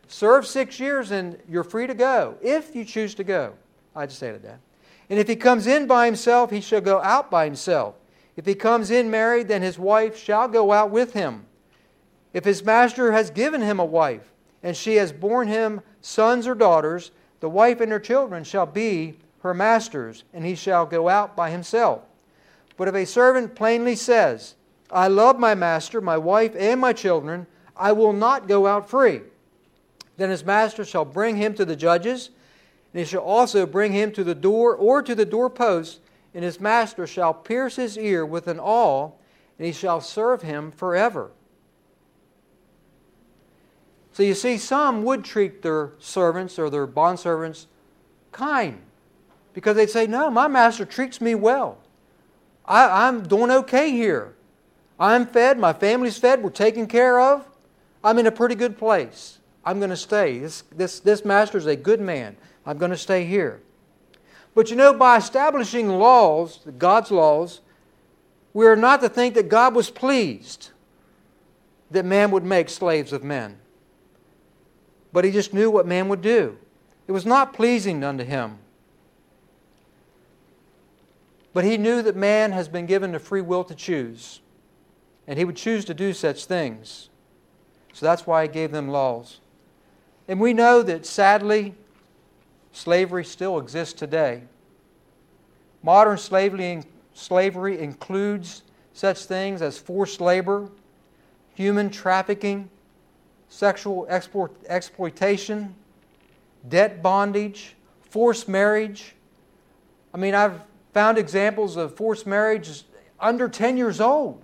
Serve 0.07 0.45
six 0.45 0.79
years, 0.79 1.11
and 1.11 1.37
you're 1.47 1.63
free 1.63 1.87
to 1.87 1.93
go, 1.93 2.35
if 2.41 2.75
you 2.75 2.83
choose 2.83 3.15
to 3.15 3.23
go. 3.23 3.53
I 3.95 4.05
just 4.05 4.21
added 4.21 4.43
that. 4.43 4.59
And 5.09 5.19
if 5.19 5.27
he 5.27 5.35
comes 5.35 5.67
in 5.67 5.87
by 5.87 6.05
himself, 6.05 6.51
he 6.51 6.61
shall 6.61 6.81
go 6.81 7.01
out 7.01 7.31
by 7.31 7.45
himself. 7.45 7.95
If 8.35 8.45
he 8.45 8.55
comes 8.55 8.91
in 8.91 9.09
married, 9.09 9.47
then 9.47 9.61
his 9.61 9.79
wife 9.79 10.17
shall 10.17 10.47
go 10.47 10.71
out 10.71 10.91
with 10.91 11.13
him. 11.13 11.45
If 12.33 12.43
his 12.43 12.63
master 12.63 13.13
has 13.13 13.31
given 13.31 13.61
him 13.61 13.79
a 13.79 13.85
wife, 13.85 14.33
and 14.61 14.75
she 14.75 14.95
has 14.95 15.11
borne 15.11 15.47
him 15.47 15.81
sons 16.01 16.45
or 16.45 16.55
daughters, 16.55 17.11
the 17.39 17.49
wife 17.49 17.79
and 17.79 17.91
her 17.91 17.99
children 17.99 18.43
shall 18.43 18.65
be 18.65 19.17
her 19.47 19.53
masters, 19.53 20.23
and 20.33 20.45
he 20.45 20.55
shall 20.55 20.85
go 20.85 21.09
out 21.09 21.35
by 21.35 21.49
himself. 21.49 22.01
But 22.75 22.87
if 22.87 22.95
a 22.95 23.05
servant 23.05 23.55
plainly 23.55 23.95
says, 23.95 24.55
I 24.91 25.07
love 25.07 25.39
my 25.39 25.55
master, 25.55 26.01
my 26.01 26.17
wife, 26.17 26.53
and 26.57 26.79
my 26.79 26.93
children, 26.93 27.47
I 27.75 27.93
will 27.93 28.13
not 28.13 28.47
go 28.47 28.67
out 28.67 28.89
free, 28.89 29.21
then 30.17 30.29
his 30.29 30.45
master 30.45 30.83
shall 30.83 31.05
bring 31.05 31.37
him 31.37 31.53
to 31.55 31.65
the 31.65 31.75
judges, 31.75 32.29
And 32.93 32.99
he 32.99 33.05
shall 33.05 33.23
also 33.23 33.65
bring 33.65 33.91
him 33.91 34.11
to 34.13 34.23
the 34.23 34.35
door 34.35 34.75
or 34.75 35.01
to 35.01 35.15
the 35.15 35.25
doorpost, 35.25 35.99
and 36.33 36.43
his 36.43 36.59
master 36.59 37.07
shall 37.07 37.33
pierce 37.33 37.75
his 37.75 37.97
ear 37.97 38.25
with 38.25 38.47
an 38.47 38.59
awl, 38.59 39.19
and 39.57 39.65
he 39.65 39.73
shall 39.73 40.01
serve 40.01 40.41
him 40.41 40.71
forever. 40.71 41.31
So 44.13 44.23
you 44.23 44.33
see, 44.33 44.57
some 44.57 45.03
would 45.03 45.23
treat 45.23 45.61
their 45.61 45.91
servants 45.99 46.57
or 46.57 46.69
their 46.69 46.87
bondservants 46.87 47.67
kind 48.31 48.81
because 49.57 49.75
they'd 49.75 49.89
say, 49.89 50.05
No, 50.05 50.29
my 50.29 50.47
master 50.47 50.85
treats 50.85 51.19
me 51.19 51.33
well. 51.33 51.79
I, 52.63 53.07
I'm 53.07 53.23
doing 53.23 53.49
okay 53.49 53.89
here. 53.89 54.35
I'm 54.99 55.25
fed, 55.25 55.57
my 55.57 55.73
family's 55.73 56.19
fed, 56.19 56.43
we're 56.43 56.51
taken 56.51 56.85
care 56.85 57.19
of. 57.19 57.43
I'm 58.03 58.19
in 58.19 58.27
a 58.27 58.31
pretty 58.31 58.53
good 58.53 58.77
place. 58.77 59.39
I'm 59.65 59.79
going 59.79 59.89
to 59.89 59.97
stay. 59.97 60.37
This, 60.37 60.63
this, 60.71 60.99
this 60.99 61.25
master 61.25 61.57
is 61.57 61.65
a 61.65 61.75
good 61.75 61.99
man. 61.99 62.37
I'm 62.65 62.77
going 62.77 62.91
to 62.91 62.97
stay 62.97 63.25
here. 63.25 63.61
But 64.53 64.69
you 64.69 64.75
know, 64.75 64.93
by 64.93 65.17
establishing 65.17 65.89
laws, 65.89 66.59
God's 66.77 67.09
laws, 67.09 67.61
we 68.53 68.67
are 68.67 68.75
not 68.75 69.01
to 69.01 69.09
think 69.09 69.33
that 69.33 69.49
God 69.49 69.73
was 69.73 69.89
pleased 69.89 70.69
that 71.89 72.05
man 72.05 72.31
would 72.31 72.43
make 72.43 72.69
slaves 72.69 73.11
of 73.11 73.23
men 73.23 73.57
but 75.17 75.25
he 75.25 75.31
just 75.31 75.51
knew 75.51 75.71
what 75.71 75.87
man 75.87 76.09
would 76.09 76.21
do. 76.21 76.57
It 77.07 77.11
was 77.11 77.25
not 77.25 77.51
pleasing 77.51 78.03
unto 78.03 78.23
him. 78.23 78.59
But 81.57 81.65
he 81.65 81.79
knew 81.79 82.03
that 82.03 82.15
man 82.15 82.51
has 82.51 82.67
been 82.67 82.85
given 82.85 83.13
the 83.13 83.19
free 83.19 83.41
will 83.41 83.63
to 83.63 83.73
choose, 83.73 84.41
and 85.25 85.39
he 85.39 85.43
would 85.43 85.55
choose 85.55 85.85
to 85.85 85.95
do 85.95 86.13
such 86.13 86.45
things. 86.45 87.09
So 87.93 88.05
that's 88.05 88.27
why 88.27 88.43
he 88.43 88.47
gave 88.47 88.71
them 88.71 88.89
laws. 88.89 89.39
And 90.27 90.39
we 90.39 90.53
know 90.53 90.83
that 90.83 91.03
sadly, 91.03 91.73
slavery 92.73 93.25
still 93.25 93.57
exists 93.57 93.95
today. 93.95 94.43
Modern 95.81 96.19
slavery, 96.19 96.83
slavery 97.15 97.79
includes 97.79 98.61
such 98.93 99.25
things 99.25 99.63
as 99.63 99.79
forced 99.79 100.21
labor, 100.21 100.69
human 101.55 101.89
trafficking, 101.89 102.69
sexual 103.49 104.05
export, 104.09 104.55
exploitation, 104.67 105.73
debt 106.69 107.01
bondage, 107.01 107.75
forced 108.11 108.47
marriage. 108.47 109.15
I 110.13 110.17
mean, 110.17 110.35
I've 110.35 110.61
found 110.93 111.17
examples 111.17 111.75
of 111.75 111.95
forced 111.95 112.25
marriage 112.25 112.83
under 113.19 113.47
10 113.47 113.77
years 113.77 114.01
old. 114.01 114.43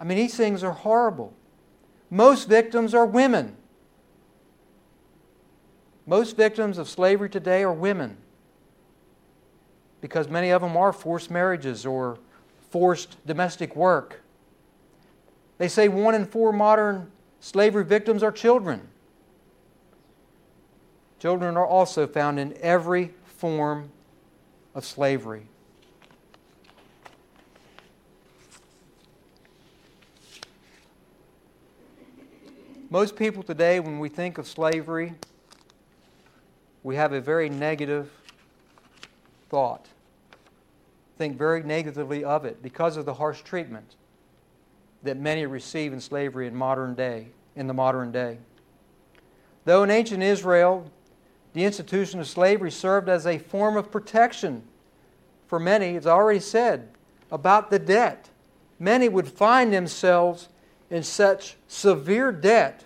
I 0.00 0.04
mean, 0.04 0.18
these 0.18 0.36
things 0.36 0.62
are 0.62 0.72
horrible. 0.72 1.32
Most 2.10 2.48
victims 2.48 2.94
are 2.94 3.06
women. 3.06 3.56
Most 6.06 6.36
victims 6.36 6.78
of 6.78 6.88
slavery 6.88 7.30
today 7.30 7.62
are 7.62 7.72
women 7.72 8.18
because 10.00 10.28
many 10.28 10.50
of 10.50 10.60
them 10.60 10.76
are 10.76 10.92
forced 10.92 11.30
marriages 11.30 11.86
or 11.86 12.18
forced 12.70 13.24
domestic 13.26 13.74
work. 13.74 14.20
They 15.56 15.68
say 15.68 15.88
one 15.88 16.14
in 16.14 16.26
four 16.26 16.52
modern 16.52 17.10
Slavery 17.44 17.84
victims 17.84 18.22
are 18.22 18.32
children. 18.32 18.88
Children 21.18 21.58
are 21.58 21.66
also 21.66 22.06
found 22.06 22.40
in 22.40 22.56
every 22.58 23.10
form 23.36 23.90
of 24.74 24.84
slavery. 24.84 25.46
Most 32.90 33.16
people 33.16 33.42
today, 33.42 33.80
when 33.80 33.98
we 33.98 34.08
think 34.08 34.38
of 34.38 34.46
slavery, 34.46 35.14
we 36.84 36.96
have 36.96 37.12
a 37.12 37.20
very 37.20 37.48
negative 37.48 38.10
thought. 39.48 39.88
Think 41.18 41.36
very 41.36 41.62
negatively 41.62 42.22
of 42.22 42.44
it 42.44 42.62
because 42.62 42.96
of 42.96 43.04
the 43.04 43.14
harsh 43.14 43.42
treatment 43.42 43.96
that 45.02 45.16
many 45.16 45.46
receive 45.46 45.92
in 45.92 46.00
slavery 46.00 46.46
in 46.46 46.54
modern 46.54 46.94
day, 46.94 47.28
in 47.56 47.66
the 47.66 47.74
modern 47.74 48.12
day. 48.12 48.38
Though 49.64 49.82
in 49.82 49.90
ancient 49.90 50.22
Israel, 50.22 50.90
the 51.54 51.64
institution 51.64 52.20
of 52.20 52.26
slavery 52.26 52.70
served 52.70 53.08
as 53.08 53.26
a 53.26 53.38
form 53.38 53.76
of 53.76 53.90
protection 53.90 54.62
for 55.46 55.58
many, 55.58 55.96
as 55.96 56.06
I 56.06 56.10
already 56.10 56.40
said, 56.40 56.88
about 57.30 57.70
the 57.70 57.78
debt. 57.78 58.28
Many 58.78 59.08
would 59.08 59.28
find 59.28 59.72
themselves 59.72 60.48
in 60.90 61.02
such 61.02 61.56
severe 61.68 62.32
debt 62.32 62.84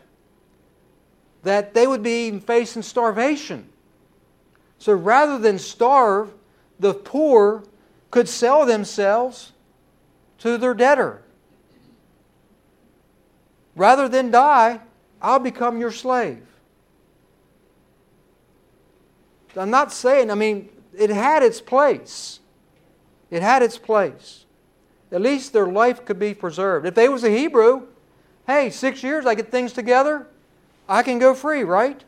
that 1.43 1.73
they 1.73 1.87
would 1.87 2.03
be 2.03 2.27
even 2.27 2.41
facing 2.41 2.83
starvation. 2.83 3.69
So 4.79 4.93
rather 4.93 5.39
than 5.39 5.59
starve, 5.59 6.33
the 6.79 6.95
poor 6.95 7.65
could 8.11 8.29
sell 8.29 8.67
themselves 8.67 9.53
to 10.39 10.59
their 10.59 10.75
debtor. 10.75 11.23
Rather 13.75 14.09
than 14.09 14.31
die, 14.31 14.81
I'll 15.23 15.39
become 15.39 15.81
your 15.81 15.93
slave. 15.93 16.43
I'm 19.59 19.71
not 19.71 19.93
saying, 19.93 20.31
I 20.31 20.35
mean, 20.35 20.69
it 20.97 21.11
had 21.11 21.43
its 21.43 21.61
place. 21.61 22.41
It 23.31 23.43
had 23.43 23.63
its 23.63 23.79
place. 23.79 24.45
At 25.11 25.21
least 25.21 25.53
their 25.53 25.67
life 25.67 26.05
could 26.05 26.19
be 26.19 26.35
preserved. 26.35 26.87
If 26.87 26.95
they 26.95 27.09
was 27.09 27.25
a 27.25 27.31
Hebrew, 27.31 27.87
hey, 28.47 28.71
six 28.71 29.03
years, 29.03 29.27
I 29.27 29.35
get 29.35 29.51
things 29.51 29.73
together, 29.73 30.27
I 30.89 31.03
can 31.03 31.19
go 31.19 31.35
free, 31.35 31.65
right? 31.65 32.03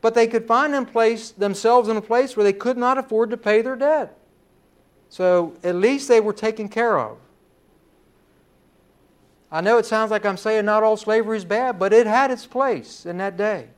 But 0.00 0.14
they 0.14 0.26
could 0.26 0.46
find 0.46 0.74
them 0.74 0.86
place, 0.86 1.30
themselves 1.30 1.88
in 1.88 1.96
a 1.96 2.02
place 2.02 2.36
where 2.36 2.44
they 2.44 2.52
could 2.52 2.76
not 2.76 2.98
afford 2.98 3.30
to 3.30 3.36
pay 3.36 3.62
their 3.62 3.76
debt. 3.76 4.16
So 5.08 5.54
at 5.62 5.76
least 5.76 6.08
they 6.08 6.20
were 6.20 6.32
taken 6.32 6.68
care 6.68 6.98
of. 6.98 7.18
I 9.50 9.60
know 9.60 9.78
it 9.78 9.86
sounds 9.86 10.10
like 10.10 10.26
I'm 10.26 10.36
saying 10.36 10.64
not 10.64 10.82
all 10.82 10.96
slavery 10.96 11.36
is 11.36 11.44
bad, 11.44 11.78
but 11.78 11.92
it 11.92 12.06
had 12.06 12.32
its 12.32 12.46
place 12.46 13.06
in 13.06 13.18
that 13.18 13.36
day. 13.36 13.68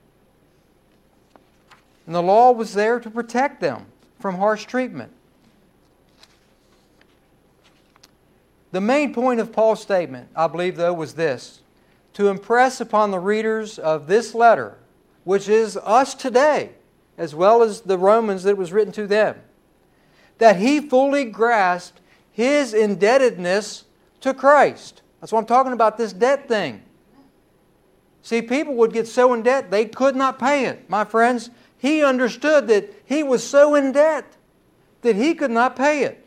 And 2.07 2.15
the 2.15 2.23
law 2.23 2.53
was 2.53 2.75
there 2.75 3.01
to 3.01 3.11
protect 3.11 3.61
them 3.61 3.87
from 4.19 4.37
harsh 4.37 4.65
treatment. 4.65 5.13
The 8.73 8.81
main 8.81 9.13
point 9.15 9.41
of 9.41 9.53
Paul's 9.53 9.81
statement, 9.81 10.29
I 10.37 10.47
believe, 10.47 10.77
though, 10.77 10.93
was 10.93 11.15
this 11.15 11.61
to 12.15 12.29
impress 12.29 12.81
upon 12.81 13.11
the 13.11 13.19
readers 13.19 13.79
of 13.79 14.07
this 14.07 14.35
letter, 14.35 14.79
which 15.25 15.49
is 15.49 15.77
us 15.77 16.15
today, 16.15 16.71
as 17.19 17.35
well 17.35 17.63
as 17.63 17.83
the 17.83 17.99
Romans 17.99 18.43
that 18.45 18.51
it 18.51 18.57
was 18.57 18.73
written 18.73 18.93
to 18.95 19.07
them, 19.07 19.37
that 20.39 20.57
he 20.57 20.81
fully 20.81 21.25
grasped 21.25 22.01
his 22.33 22.73
indebtedness 22.73 23.85
to 24.21 24.33
Christ. 24.33 25.03
That's 25.21 25.33
what 25.33 25.41
I'm 25.41 25.47
talking 25.47 25.73
about 25.73 25.99
this 25.99 26.13
debt 26.13 26.49
thing. 26.49 26.83
See, 28.23 28.43
people 28.43 28.75
would 28.75 28.93
get 28.93 29.07
so 29.07 29.33
in 29.35 29.43
debt 29.43 29.71
they 29.71 29.85
could 29.85 30.17
not 30.17 30.39
pay 30.39 30.67
it. 30.67 30.89
My 30.91 31.05
friends, 31.05 31.51
he 31.87 32.03
understood 32.03 32.67
that 32.67 32.93
he 33.05 33.23
was 33.23 33.49
so 33.49 33.77
in 33.77 33.93
debt 33.93 34.37
that 35.03 35.15
he 35.15 35.35
could 35.35 35.53
not 35.53 35.77
pay 35.77 36.03
it. 36.03 36.27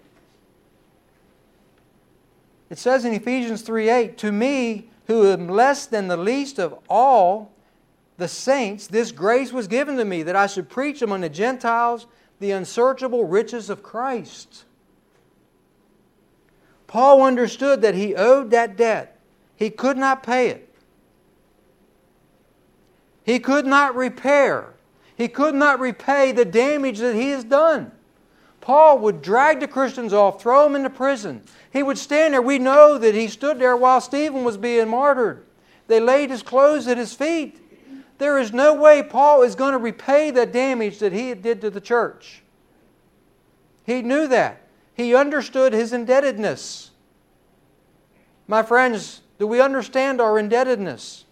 It 2.70 2.78
says 2.78 3.04
in 3.04 3.14
Ephesians 3.14 3.62
3 3.64 3.90
8, 3.90 4.18
To 4.20 4.32
me, 4.32 4.90
who 5.08 5.30
am 5.30 5.50
less 5.50 5.86
than 5.86 6.08
the 6.08 6.16
least 6.16 6.60
of 6.60 6.80
all 6.88 7.52
the 8.18 8.28
saints, 8.30 8.88
this 8.88 9.12
grace 9.12 9.52
was 9.52 9.68
given 9.68 9.98
to 9.98 10.06
me 10.06 10.24
that 10.24 10.36
I 10.36 10.48
should 10.48 10.70
preach 10.70 11.02
among 11.02 11.22
the 11.22 11.30
Gentiles 11.30 12.08
the 12.40 12.52
unsearchable 12.52 13.26
riches 13.26 13.70
of 13.70 13.84
Christ. 13.84 14.64
Paul 16.88 17.24
understood 17.24 17.82
that 17.82 17.96
he 17.96 18.16
owed 18.16 18.52
that 18.52 18.78
debt. 18.78 19.20
He 19.58 19.70
could 19.70 19.98
not 19.98 20.24
pay 20.24 20.50
it. 20.50 20.74
He 23.24 23.40
could 23.40 23.66
not 23.66 23.96
repair. 23.96 24.74
He 25.20 25.28
could 25.28 25.54
not 25.54 25.82
repay 25.82 26.32
the 26.32 26.46
damage 26.46 27.00
that 27.00 27.14
he 27.14 27.32
has 27.32 27.44
done. 27.44 27.92
Paul 28.62 29.00
would 29.00 29.22
drag 29.22 29.60
the 29.60 29.68
Christians 29.68 30.14
off, 30.14 30.42
throw 30.42 30.64
them 30.64 30.78
into 30.78 30.90
prison. 30.90 31.44
He 31.72 31.84
would 31.84 31.98
stand 31.98 32.34
there. 32.34 32.42
We 32.42 32.58
know 32.58 32.98
that 32.98 33.14
he 33.14 33.28
stood 33.28 33.60
there 33.60 33.76
while 33.76 34.00
Stephen 34.00 34.46
was 34.46 34.56
being 34.56 34.88
martyred. 34.88 35.46
They 35.88 36.00
laid 36.00 36.30
his 36.30 36.42
clothes 36.42 36.88
at 36.88 36.98
his 36.98 37.14
feet. 37.14 37.60
There 38.18 38.40
is 38.40 38.54
no 38.54 38.74
way 38.74 39.04
Paul 39.04 39.42
is 39.42 39.56
going 39.56 39.74
to 39.74 39.78
repay 39.78 40.32
the 40.32 40.46
damage 40.46 41.00
that 41.00 41.12
he 41.12 41.34
did 41.34 41.60
to 41.62 41.70
the 41.70 41.82
church. 41.82 42.42
He 43.84 44.02
knew 44.02 44.26
that. 44.30 44.62
He 44.94 45.16
understood 45.16 45.74
his 45.74 45.92
indebtedness. 45.92 46.92
My 48.48 48.64
friends, 48.64 49.20
do 49.38 49.48
we 49.48 49.60
understand 49.60 50.22
our 50.22 50.40
indebtedness? 50.40 51.26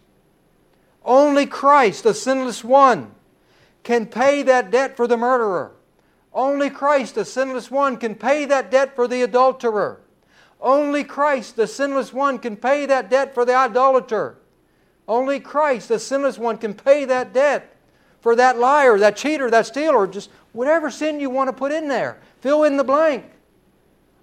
Only 1.06 1.46
Christ, 1.46 2.04
the 2.04 2.14
sinless 2.14 2.66
one, 2.66 3.14
can 3.88 4.06
pay 4.06 4.44
that 4.44 4.70
debt 4.70 4.98
for 4.98 5.08
the 5.08 5.16
murderer. 5.16 5.72
Only 6.34 6.70
Christ, 6.70 7.16
the 7.16 7.24
sinless 7.24 7.72
one, 7.72 7.96
can 7.96 8.16
pay 8.16 8.44
that 8.44 8.70
debt 8.70 8.94
for 8.98 9.08
the 9.08 9.22
adulterer. 9.22 10.02
Only 10.60 11.06
Christ, 11.06 11.56
the 11.56 11.68
sinless 11.68 12.12
one, 12.12 12.38
can 12.38 12.58
pay 12.58 12.86
that 12.86 13.10
debt 13.10 13.34
for 13.34 13.46
the 13.46 13.56
idolater. 13.56 14.40
Only 15.08 15.40
Christ, 15.40 15.88
the 15.88 16.00
sinless 16.00 16.38
one, 16.38 16.58
can 16.58 16.74
pay 16.74 17.06
that 17.06 17.32
debt 17.32 17.78
for 18.20 18.36
that 18.36 18.60
liar, 18.60 19.00
that 19.00 19.16
cheater, 19.16 19.50
that 19.52 19.68
stealer, 19.68 20.06
just 20.06 20.32
whatever 20.52 20.92
sin 20.92 21.22
you 21.22 21.30
want 21.30 21.48
to 21.48 21.54
put 21.54 21.72
in 21.72 21.88
there. 21.88 22.20
Fill 22.42 22.66
in 22.66 22.76
the 22.76 22.84
blank. 22.84 23.24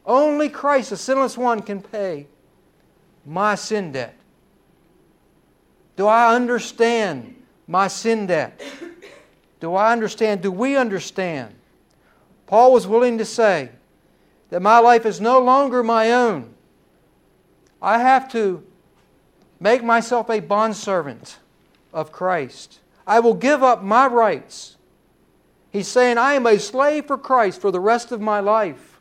Only 0.05 0.51
Christ, 0.51 0.91
the 0.91 0.99
sinless 0.99 1.39
one, 1.39 1.63
can 1.63 1.81
pay 1.81 2.27
my 3.25 3.55
sin 3.55 3.93
debt. 3.93 4.15
Do 5.97 6.07
I 6.07 6.35
understand 6.35 7.43
my 7.67 7.89
sin 7.89 8.27
debt? 8.27 8.61
Do 9.61 9.75
I 9.75 9.93
understand? 9.93 10.43
Do 10.43 10.51
we 10.51 10.77
understand? 10.77 11.55
Paul 12.47 12.73
was 12.73 12.87
willing 12.87 13.19
to 13.19 13.25
say 13.25 13.71
that 14.51 14.61
my 14.61 14.79
life 14.79 15.07
is 15.07 15.21
no 15.21 15.39
longer 15.39 15.83
my 15.83 16.13
own. 16.13 16.55
I 17.81 17.99
have 17.99 18.31
to 18.33 18.63
make 19.61 19.83
myself 19.83 20.29
a 20.31 20.41
bondservant 20.41 21.39
of 21.93 22.13
Christ. 22.13 22.81
I 23.07 23.21
will 23.21 23.35
give 23.35 23.63
up 23.63 23.83
my 23.83 24.07
rights. 24.07 24.77
He's 25.71 25.89
saying, 25.89 26.19
I 26.19 26.35
am 26.35 26.47
a 26.47 26.59
slave 26.59 27.07
for 27.07 27.19
Christ 27.19 27.61
for 27.61 27.71
the 27.71 27.81
rest 27.81 28.13
of 28.13 28.21
my 28.21 28.41
life. 28.41 29.01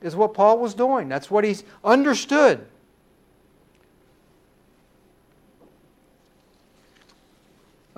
Is 0.00 0.14
what 0.14 0.32
Paul 0.32 0.58
was 0.58 0.74
doing. 0.74 1.08
That's 1.08 1.30
what 1.30 1.42
he's 1.42 1.64
understood. 1.82 2.66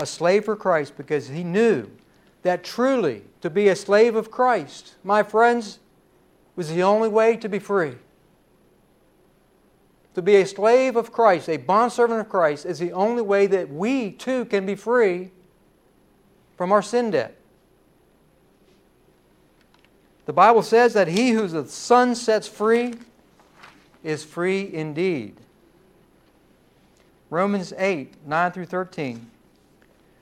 A 0.00 0.06
slave 0.06 0.46
for 0.46 0.56
Christ 0.56 0.96
because 0.96 1.28
he 1.28 1.44
knew 1.44 1.90
that 2.42 2.64
truly 2.64 3.22
to 3.42 3.50
be 3.50 3.68
a 3.68 3.76
slave 3.76 4.16
of 4.16 4.30
Christ, 4.30 4.94
my 5.04 5.22
friends, 5.22 5.78
was 6.56 6.70
the 6.70 6.82
only 6.82 7.10
way 7.10 7.36
to 7.36 7.50
be 7.50 7.58
free. 7.58 7.96
To 10.14 10.22
be 10.22 10.36
a 10.36 10.46
slave 10.46 10.96
of 10.96 11.12
Christ, 11.12 11.50
a 11.50 11.58
bondservant 11.58 12.18
of 12.18 12.30
Christ, 12.30 12.64
is 12.64 12.78
the 12.78 12.92
only 12.92 13.20
way 13.20 13.46
that 13.46 13.70
we 13.70 14.12
too 14.12 14.46
can 14.46 14.64
be 14.64 14.74
free 14.74 15.32
from 16.56 16.72
our 16.72 16.82
sin 16.82 17.10
debt. 17.10 17.36
The 20.24 20.32
Bible 20.32 20.62
says 20.62 20.94
that 20.94 21.08
he 21.08 21.32
who 21.32 21.46
the 21.46 21.66
Son 21.66 22.14
sets 22.14 22.48
free 22.48 22.94
is 24.02 24.24
free 24.24 24.72
indeed. 24.72 25.36
Romans 27.28 27.74
8, 27.76 28.26
9 28.26 28.52
through 28.52 28.64
13 28.64 29.30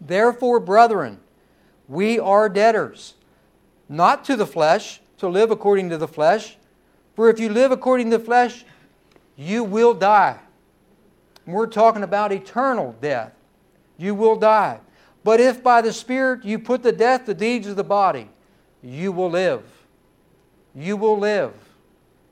Therefore, 0.00 0.60
brethren, 0.60 1.20
we 1.88 2.18
are 2.18 2.48
debtors, 2.48 3.14
not 3.88 4.24
to 4.24 4.36
the 4.36 4.46
flesh, 4.46 5.00
to 5.18 5.28
live 5.28 5.50
according 5.50 5.90
to 5.90 5.98
the 5.98 6.08
flesh. 6.08 6.56
For 7.14 7.28
if 7.28 7.38
you 7.38 7.50
live 7.50 7.72
according 7.72 8.10
to 8.10 8.18
the 8.18 8.24
flesh, 8.24 8.64
you 9.36 9.64
will 9.64 9.92
die. 9.92 10.38
We're 11.46 11.66
talking 11.66 12.02
about 12.02 12.32
eternal 12.32 12.94
death. 13.00 13.32
You 13.98 14.14
will 14.14 14.36
die. 14.36 14.80
But 15.22 15.40
if 15.40 15.62
by 15.62 15.82
the 15.82 15.92
Spirit 15.92 16.44
you 16.44 16.58
put 16.58 16.82
to 16.84 16.92
death 16.92 17.26
the 17.26 17.34
deeds 17.34 17.66
of 17.66 17.76
the 17.76 17.84
body, 17.84 18.30
you 18.82 19.12
will 19.12 19.30
live. 19.30 19.62
You 20.74 20.96
will 20.96 21.18
live 21.18 21.52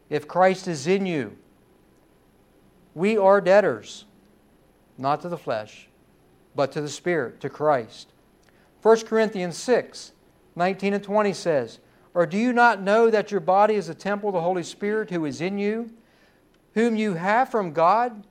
if 0.08 0.26
Christ 0.26 0.68
is 0.68 0.86
in 0.86 1.04
you. 1.04 1.36
We 2.94 3.18
are 3.18 3.40
debtors, 3.40 4.06
not 4.96 5.20
to 5.22 5.28
the 5.28 5.36
flesh, 5.36 5.87
but 6.58 6.72
to 6.72 6.80
the 6.80 6.88
Spirit, 6.88 7.38
to 7.38 7.48
Christ. 7.48 8.08
1 8.82 9.00
Corinthians 9.02 9.56
6 9.56 10.10
19 10.56 10.94
and 10.94 11.04
20 11.04 11.32
says, 11.32 11.78
Or 12.14 12.26
do 12.26 12.36
you 12.36 12.52
not 12.52 12.82
know 12.82 13.10
that 13.10 13.30
your 13.30 13.38
body 13.38 13.74
is 13.74 13.88
a 13.88 13.94
temple 13.94 14.30
of 14.30 14.32
the 14.32 14.40
Holy 14.40 14.64
Spirit 14.64 15.08
who 15.10 15.24
is 15.24 15.40
in 15.40 15.56
you, 15.56 15.92
whom 16.74 16.96
you 16.96 17.14
have 17.14 17.48
from 17.48 17.72
God? 17.72 18.24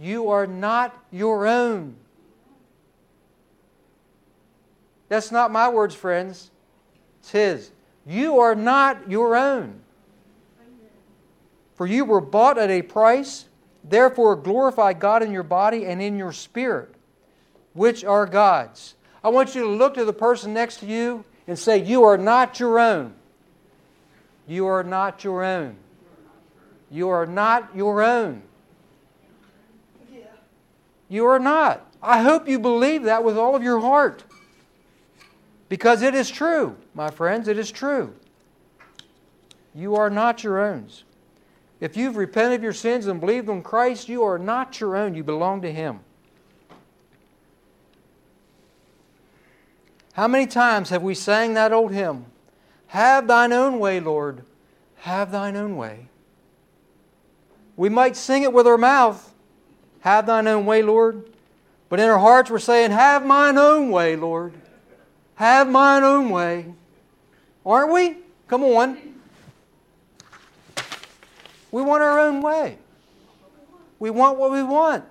You 0.00 0.30
are 0.30 0.48
not 0.48 1.00
your 1.12 1.46
own. 1.46 1.94
That's 5.08 5.30
not 5.30 5.52
my 5.52 5.68
words, 5.68 5.94
friends. 5.94 6.50
It's 7.20 7.30
His. 7.30 7.70
You 8.04 8.40
are 8.40 8.56
not 8.56 9.08
your 9.08 9.36
own. 9.36 9.78
For 11.76 11.86
you 11.86 12.04
were 12.04 12.20
bought 12.20 12.58
at 12.58 12.68
a 12.68 12.82
price. 12.82 13.44
Therefore, 13.84 14.34
glorify 14.34 14.92
God 14.92 15.22
in 15.22 15.30
your 15.30 15.44
body 15.44 15.86
and 15.86 16.02
in 16.02 16.18
your 16.18 16.32
spirit, 16.32 16.96
which 17.78 18.04
are 18.04 18.26
God's. 18.26 18.94
I 19.22 19.28
want 19.28 19.54
you 19.54 19.62
to 19.62 19.68
look 19.68 19.94
to 19.94 20.04
the 20.04 20.12
person 20.12 20.52
next 20.52 20.78
to 20.78 20.86
you 20.86 21.24
and 21.46 21.58
say, 21.58 21.78
You 21.78 22.04
are 22.04 22.18
not 22.18 22.60
your 22.60 22.78
own. 22.78 23.14
You 24.46 24.66
are 24.66 24.82
not 24.82 25.22
your 25.22 25.44
own. 25.44 25.76
You 26.90 27.08
are 27.10 27.26
not 27.26 27.70
your 27.74 28.02
own. 28.02 28.42
You 31.08 31.26
are 31.26 31.38
not. 31.38 31.86
I 32.02 32.22
hope 32.22 32.48
you 32.48 32.58
believe 32.58 33.04
that 33.04 33.24
with 33.24 33.38
all 33.38 33.54
of 33.54 33.62
your 33.62 33.80
heart. 33.80 34.24
Because 35.68 36.02
it 36.02 36.14
is 36.14 36.30
true, 36.30 36.76
my 36.94 37.10
friends, 37.10 37.46
it 37.46 37.58
is 37.58 37.70
true. 37.70 38.14
You 39.74 39.96
are 39.96 40.10
not 40.10 40.42
your 40.42 40.60
own. 40.60 40.88
If 41.80 41.96
you've 41.96 42.16
repented 42.16 42.60
of 42.60 42.62
your 42.64 42.72
sins 42.72 43.06
and 43.06 43.20
believed 43.20 43.48
in 43.48 43.62
Christ, 43.62 44.08
you 44.08 44.24
are 44.24 44.38
not 44.38 44.80
your 44.80 44.96
own. 44.96 45.14
You 45.14 45.22
belong 45.22 45.62
to 45.62 45.72
Him. 45.72 46.00
How 50.18 50.26
many 50.26 50.48
times 50.48 50.90
have 50.90 51.04
we 51.04 51.14
sang 51.14 51.54
that 51.54 51.72
old 51.72 51.92
hymn? 51.92 52.26
Have 52.88 53.28
thine 53.28 53.52
own 53.52 53.78
way, 53.78 54.00
Lord. 54.00 54.42
Have 54.96 55.30
thine 55.30 55.54
own 55.54 55.76
way. 55.76 56.08
We 57.76 57.88
might 57.88 58.16
sing 58.16 58.42
it 58.42 58.52
with 58.52 58.66
our 58.66 58.76
mouth, 58.76 59.32
have 60.00 60.26
thine 60.26 60.48
own 60.48 60.66
way, 60.66 60.82
Lord. 60.82 61.30
But 61.88 62.00
in 62.00 62.10
our 62.10 62.18
hearts, 62.18 62.50
we're 62.50 62.58
saying, 62.58 62.90
Have 62.90 63.24
mine 63.24 63.58
own 63.58 63.90
way, 63.90 64.16
Lord. 64.16 64.54
Have 65.36 65.70
mine 65.70 66.02
own 66.02 66.30
way. 66.30 66.74
Aren't 67.64 67.92
we? 67.92 68.16
Come 68.48 68.64
on. 68.64 68.98
We 71.70 71.80
want 71.80 72.02
our 72.02 72.18
own 72.18 72.42
way. 72.42 72.78
We 74.00 74.10
want 74.10 74.36
what 74.36 74.50
we 74.50 74.64
want. 74.64 75.04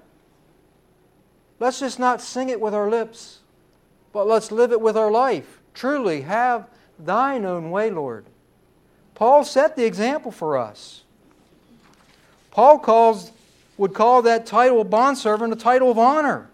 Let's 1.61 1.79
just 1.79 1.97
not 1.97 2.19
sing 2.19 2.49
it 2.49 2.59
with 2.59 2.73
our 2.73 2.89
lips 2.89 3.39
but 4.17 4.25
let's 4.25 4.51
live 4.51 4.71
it 4.71 4.81
with 4.81 4.97
our 4.97 5.11
life. 5.11 5.59
Truly, 5.75 6.21
have 6.21 6.67
thine 6.97 7.45
own 7.45 7.69
way, 7.69 7.91
Lord. 7.91 8.25
Paul 9.13 9.43
set 9.43 9.75
the 9.75 9.85
example 9.85 10.31
for 10.31 10.57
us. 10.57 11.03
Paul 12.49 12.79
calls, 12.79 13.31
would 13.77 13.93
call 13.93 14.23
that 14.23 14.47
title 14.47 14.81
of 14.81 14.89
bondservant 14.89 15.53
a 15.53 15.55
title 15.55 15.91
of 15.91 15.99
honor, 15.99 16.49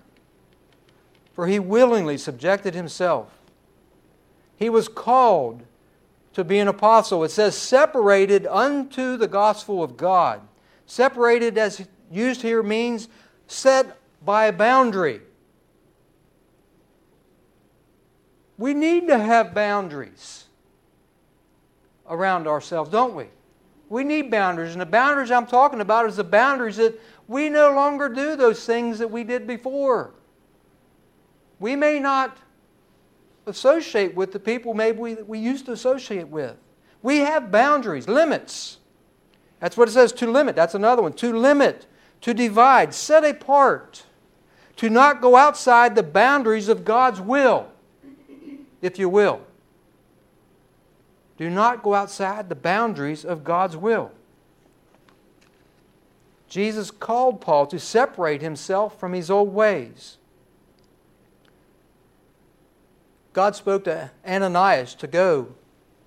for 1.32 1.48
he 1.48 1.58
willingly 1.58 2.18
subjected 2.18 2.76
himself. 2.76 3.32
He 4.58 4.70
was 4.70 4.90
called 4.90 5.64
to 6.34 6.44
be 6.44 6.60
an 6.60 6.68
apostle. 6.68 7.24
It 7.24 7.32
says, 7.32 7.58
separated 7.58 8.46
unto 8.46 9.16
the 9.16 9.30
gospel 9.30 9.82
of 9.82 9.96
God. 9.96 10.42
Separated, 10.86 11.58
as 11.58 11.88
used 12.12 12.42
here, 12.42 12.62
means 12.62 13.08
set 13.48 13.98
by 14.22 14.48
a 14.48 14.52
boundary. 14.52 15.22
We 18.58 18.74
need 18.74 19.08
to 19.08 19.18
have 19.18 19.54
boundaries 19.54 20.46
around 22.10 22.48
ourselves, 22.48 22.90
don't 22.90 23.16
we? 23.16 23.26
We 23.90 24.04
need 24.04 24.30
boundaries. 24.30 24.74
And 24.74 24.82
the 24.82 24.86
boundaries 24.86 25.32
I'm 25.32 25.48
talking 25.48 25.82
about 25.82 26.08
is 26.08 26.16
the 26.16 26.24
boundaries 26.24 26.78
that 26.78 27.00
we 27.28 27.50
no 27.50 27.74
longer 27.74 28.10
do 28.10 28.36
those 28.36 28.66
things 28.66 29.00
that 29.00 29.10
we 29.10 29.24
did 29.24 29.48
before. 29.48 30.12
We 31.60 31.76
may 31.76 32.00
not 32.00 32.38
associate 33.46 34.16
with 34.16 34.32
the 34.32 34.40
people 34.40 34.74
maybe 34.74 35.00
we, 35.00 35.14
we 35.16 35.40
used 35.40 35.66
to 35.66 35.72
associate 35.72 36.28
with. 36.28 36.56
We 37.02 37.20
have 37.20 37.52
boundaries, 37.52 38.08
limits. 38.08 38.78
That's 39.60 39.78
what 39.78 39.88
it 39.88 39.92
says 39.92 40.12
to 40.14 40.32
limit. 40.32 40.56
That's 40.56 40.76
another 40.76 41.02
one. 41.02 41.14
To 41.14 41.38
limit, 41.38 41.86
to 42.22 42.34
divide, 42.34 42.94
set 42.94 43.26
apart, 43.26 44.04
to 44.78 44.90
not 44.90 45.22
go 45.22 45.36
outside 45.36 45.96
the 45.96 46.04
boundaries 46.04 46.68
of 46.68 46.86
God's 46.86 47.20
will 47.20 47.73
if 48.84 49.00
you 49.00 49.10
will. 49.10 49.42
Do 51.38 51.50
not 51.50 51.82
go 51.82 51.96
outside 51.96 52.50
the 52.50 52.56
boundaries 52.56 53.26
of 53.26 53.44
God's 53.44 53.76
will. 53.76 54.12
Jesus 56.48 56.92
called 56.92 57.42
Paul 57.42 57.66
to 57.68 57.80
separate 57.80 58.44
himself 58.44 59.00
from 59.00 59.14
his 59.14 59.32
old 59.32 59.52
ways. 59.52 60.18
God 63.32 63.56
spoke 63.56 63.86
to 63.86 64.12
Ananias 64.28 64.94
to 64.96 65.08
go 65.08 65.56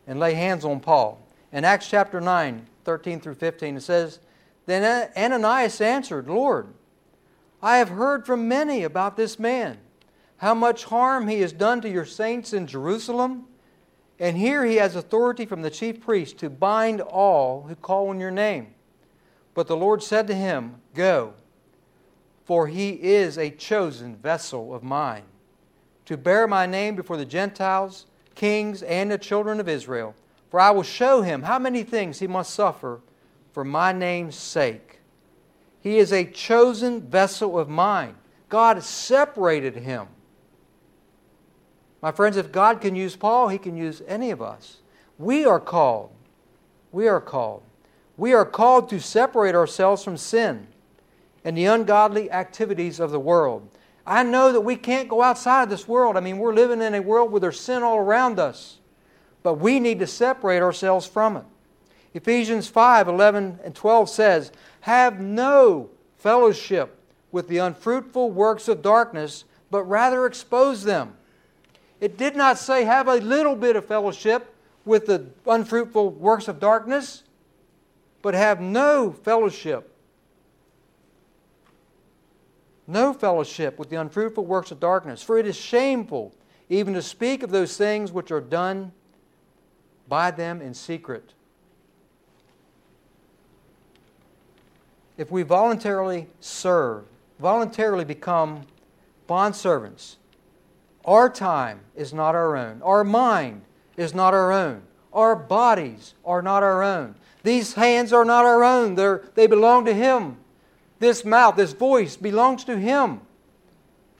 and 0.07 0.21
lay 0.21 0.35
hands 0.35 0.65
on 0.65 0.79
Paul. 0.79 1.21
In 1.53 1.65
Acts 1.65 1.89
chapter 1.89 2.21
9, 2.21 2.67
13 2.85 3.19
through 3.19 3.35
15, 3.35 3.79
it 3.79 3.81
says, 3.81 4.21
Then 4.67 5.11
Ananias 5.17 5.81
answered, 5.81 6.29
Lord, 6.29 6.69
I 7.61 7.79
have 7.79 7.89
heard 7.89 8.25
from 8.25 8.47
many 8.47 8.85
about 8.85 9.17
this 9.17 9.41
man, 9.41 9.79
how 10.39 10.55
much 10.55 10.85
harm 10.85 11.29
he 11.29 11.41
has 11.41 11.53
done 11.53 11.81
to 11.81 11.89
your 11.89 12.05
saints 12.05 12.53
in 12.53 12.67
Jerusalem. 12.67 13.47
And 14.19 14.37
here 14.37 14.65
he 14.65 14.77
has 14.77 14.97
authority 14.97 15.47
from 15.47 15.63
the 15.63 15.71
chief 15.71 16.01
priest 16.01 16.39
to 16.39 16.51
bind 16.51 17.01
all 17.01 17.63
who 17.63 17.75
call 17.75 18.09
on 18.09 18.21
your 18.21 18.31
name. 18.31 18.75
But 19.55 19.67
the 19.67 19.77
Lord 19.77 20.03
said 20.03 20.27
to 20.27 20.35
him, 20.35 20.77
Go, 20.95 21.35
for 22.45 22.67
he 22.67 22.91
is 22.91 23.39
a 23.39 23.51
chosen 23.51 24.17
vessel 24.17 24.75
of 24.75 24.83
mine, 24.83 25.25
to 26.05 26.17
bear 26.17 26.47
my 26.47 26.67
name 26.67 26.95
before 26.95 27.17
the 27.17 27.25
Gentiles, 27.25 28.07
kings, 28.35 28.83
and 28.83 29.11
the 29.11 29.19
children 29.19 29.61
of 29.61 29.69
Israel. 29.69 30.15
For 30.51 30.61
I 30.61 30.71
will 30.71 30.83
show 30.83 31.23
him 31.23 31.43
how 31.43 31.59
many 31.59 31.83
things 31.83 32.21
he 32.21 32.27
must 32.27 32.55
suffer 32.55 33.01
for 33.53 33.65
my 33.65 33.93
name's 33.93 34.37
sake. 34.37 35.01
He 35.81 35.99
is 35.99 36.13
a 36.13 36.25
chosen 36.25 37.01
vessel 37.01 37.59
of 37.59 37.69
mine. 37.69 38.17
God 38.49 38.83
separated 38.83 39.77
him. 39.77 40.09
My 42.03 42.13
friends, 42.13 42.37
if 42.37 42.53
God 42.53 42.81
can 42.81 42.95
use 42.95 43.17
Paul, 43.17 43.49
he 43.49 43.59
can 43.59 43.77
use 43.77 44.03
any 44.07 44.31
of 44.31 44.43
us. 44.43 44.79
We 45.19 45.45
are 45.45 45.61
called. 45.61 46.11
We 46.93 47.09
are 47.09 47.21
called. 47.21 47.63
We 48.17 48.33
are 48.33 48.45
called 48.45 48.89
to 48.91 49.01
separate 49.01 49.55
ourselves 49.55 50.05
from 50.05 50.17
sin 50.17 50.69
and 51.45 51.57
the 51.57 51.67
ungodly 51.67 52.31
activities 52.31 53.01
of 53.01 53.11
the 53.11 53.21
world. 53.21 53.69
I 54.07 54.23
know 54.23 54.53
that 54.53 54.61
we 54.61 54.77
can't 54.77 55.09
go 55.09 55.23
outside 55.23 55.69
this 55.69 55.89
world. 55.89 56.17
I 56.17 56.21
mean, 56.21 56.39
we're 56.39 56.55
living 56.55 56.81
in 56.81 56.95
a 56.95 57.01
world 57.01 57.31
where 57.33 57.41
there's 57.41 57.61
sin 57.61 57.83
all 57.83 57.99
around 57.99 58.39
us, 58.39 58.79
but 59.43 59.55
we 59.55 59.81
need 59.81 59.99
to 59.99 60.07
separate 60.07 60.63
ourselves 60.63 61.07
from 61.07 61.37
it. 61.37 61.45
Ephesians 62.15 62.69
5 62.69 63.09
11 63.09 63.61
and 63.65 63.75
12 63.75 64.09
says, 64.09 64.53
Have 64.81 65.21
no 65.21 65.91
fellowship 66.17 66.99
with 67.31 67.49
the 67.49 67.59
unfruitful 67.59 68.31
works 68.31 68.69
of 68.69 68.81
darkness, 68.81 69.45
but 69.71 69.85
rather 69.85 70.25
expose 70.25 70.85
them. 70.85 71.17
It 72.01 72.17
did 72.17 72.37
not 72.37 72.59
say 72.59 72.85
have 72.85 73.09
a 73.09 73.17
little 73.17 73.57
bit 73.57 73.77
of 73.77 73.87
fellowship 73.87 74.55
with 74.85 75.07
the 75.07 75.27
unfruitful 75.47 76.11
works 76.11 76.49
of 76.49 76.61
darkness 76.61 77.23
but 78.27 78.35
have 78.35 78.61
no 78.61 79.13
fellowship. 79.13 79.93
No 82.89 83.13
fellowship 83.13 83.79
with 83.79 83.89
the 83.89 83.95
unfruitful 83.97 84.45
works 84.45 84.73
of 84.73 84.81
darkness, 84.81 85.23
for 85.23 85.39
it 85.39 85.47
is 85.47 85.55
shameful 85.57 86.35
even 86.69 86.95
to 86.95 87.03
speak 87.03 87.45
of 87.45 87.51
those 87.51 87.77
things 87.77 88.11
which 88.11 88.33
are 88.33 88.41
done 88.41 88.91
by 90.09 90.33
them 90.33 90.61
in 90.61 90.75
secret. 90.75 91.35
If 95.17 95.31
we 95.31 95.45
voluntarily 95.45 96.27
serve, 96.41 97.05
voluntarily 97.39 98.05
become 98.05 98.63
bondservants, 99.29 100.17
our 101.07 101.31
time 101.31 101.81
is 101.95 102.13
not 102.13 102.35
our 102.35 102.57
own. 102.57 102.83
Our 102.83 103.05
mind 103.05 103.63
is 103.97 104.13
not 104.15 104.35
our 104.35 104.53
own. 104.53 104.83
Our 105.13 105.37
bodies 105.37 106.15
are 106.25 106.43
not 106.43 106.63
our 106.63 106.83
own. 106.83 107.15
These 107.43 107.75
hands 107.75 108.13
are 108.13 108.25
not 108.25 108.45
our 108.45 108.65
own, 108.65 108.97
They're, 108.97 109.23
they 109.35 109.47
belong 109.47 109.85
to 109.85 109.95
Him. 109.95 110.37
This 110.99 111.25
mouth, 111.25 111.57
this 111.57 111.73
voice 111.73 112.17
belongs 112.17 112.65
to 112.65 112.77
Him. 112.77 113.21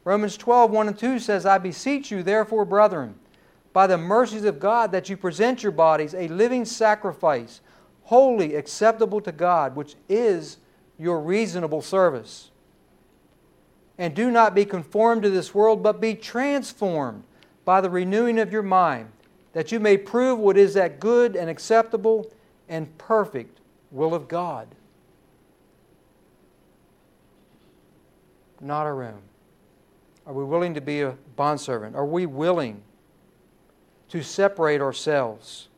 Romans 0.05 0.37
12, 0.37 0.71
1 0.71 0.89
and 0.89 0.99
2 0.99 1.19
says, 1.19 1.45
I 1.45 1.59
beseech 1.59 2.13
you, 2.13 2.23
therefore, 2.23 2.65
brethren, 2.65 3.17
by 3.73 3.89
the 3.89 3.99
mercies 3.99 4.45
of 4.45 4.61
God, 4.61 4.93
that 4.93 5.09
you 5.11 5.17
present 5.17 5.65
your 5.65 5.73
bodies 5.73 6.15
a 6.15 6.29
living 6.29 6.65
sacrifice, 6.65 7.61
holy, 8.05 8.55
acceptable 8.55 9.21
to 9.23 9.33
God, 9.33 9.75
which 9.75 9.97
is 10.09 10.59
your 10.97 11.21
reasonable 11.21 11.83
service. 11.83 12.51
And 13.99 14.15
do 14.15 14.31
not 14.31 14.55
be 14.55 14.65
conformed 14.65 15.23
to 15.23 15.31
this 15.31 15.55
world, 15.55 15.83
but 15.83 16.01
be 16.01 16.15
transformed 16.15 17.25
by 17.65 17.81
the 17.81 17.91
renewing 17.91 18.39
of 18.39 18.53
your 18.53 18.63
mind, 18.63 19.09
that 19.53 19.73
you 19.73 19.81
may 19.81 19.97
prove 19.97 20.39
what 20.39 20.57
is 20.57 20.75
that 20.75 21.01
good 21.01 21.35
and 21.35 21.49
acceptable 21.49 22.31
and 22.69 22.97
perfect 22.99 23.59
will 23.91 24.15
of 24.15 24.29
God. 24.29 24.69
Not 28.61 28.87
our 28.87 29.03
own. 29.03 29.21
Are 30.27 30.33
we 30.33 30.45
willing 30.45 30.75
to 30.75 30.81
be 30.81 31.03
a 31.03 31.17
bondservant? 31.37 31.95
Are 31.95 32.07
we 32.07 32.27
willing 32.27 32.83
to 34.09 34.23
separate 34.23 34.81
ourselves? 34.81 35.69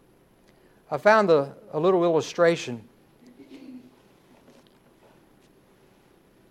I 0.91 0.97
found 0.97 1.31
a, 1.31 1.55
a 1.73 1.79
little 1.79 2.03
illustration. 2.05 2.83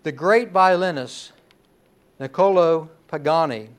The 0.04 0.12
great 0.12 0.52
violinist 0.52 1.34
Niccolo 2.20 2.90
Pagani 3.08 3.70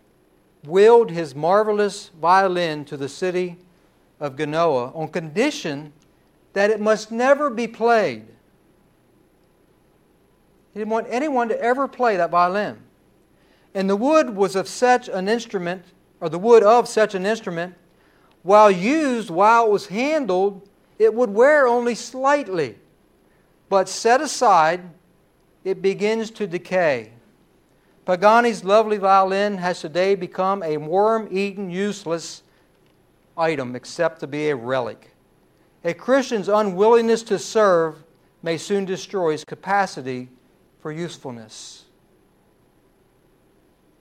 willed 0.65 1.11
his 1.11 1.35
marvelous 1.35 2.11
violin 2.21 2.85
to 2.85 2.97
the 2.97 3.09
city 3.09 3.57
of 4.21 4.37
Genoa 4.37 4.93
on 4.95 5.09
condition 5.09 5.93
that 6.53 6.71
it 6.71 6.81
must 6.81 7.11
never 7.13 7.51
be 7.51 7.67
played. 7.67 8.27
He 10.73 10.81
didn't 10.81 10.91
want 10.91 11.07
anyone 11.11 11.49
to 11.49 11.61
ever 11.61 11.89
play 11.89 12.17
that 12.17 12.31
violin. 12.31 12.79
And 13.75 13.89
the 13.89 13.97
wood 13.97 14.35
was 14.35 14.57
of 14.57 14.69
such 14.69 15.09
an 15.09 15.29
instrument, 15.29 15.85
or 16.21 16.29
the 16.29 16.39
wood 16.39 16.63
of 16.63 16.89
such 16.89 17.15
an 17.15 17.27
instrument, 17.27 17.75
while 18.43 18.71
used, 18.71 19.31
while 19.31 19.67
it 19.67 19.71
was 19.71 19.87
handled, 19.87 20.69
it 20.99 21.13
would 21.15 21.31
wear 21.31 21.67
only 21.67 21.95
slightly. 21.95 22.77
But 23.69 23.89
set 23.89 24.21
aside, 24.21 24.81
it 25.65 25.83
begins 25.83 26.31
to 26.33 26.47
decay. 26.47 27.13
Pagani's 28.09 28.65
lovely 28.65 28.97
violin 28.97 29.59
has 29.59 29.83
today 29.83 30.15
become 30.15 30.63
a 30.63 30.79
worm 30.79 31.29
eaten, 31.31 31.69
useless 31.69 32.43
item 33.37 33.77
except 33.77 34.21
to 34.21 34.27
be 34.27 34.49
a 34.49 34.57
relic. 34.57 35.11
A 35.85 35.93
Christian's 35.93 36.49
unwillingness 36.49 37.23
to 37.25 37.39
serve 37.39 38.03
may 38.43 38.57
soon 38.57 38.87
destroy 38.87 39.33
his 39.33 39.45
capacity 39.45 40.31
for 40.81 40.91
usefulness. 40.91 41.85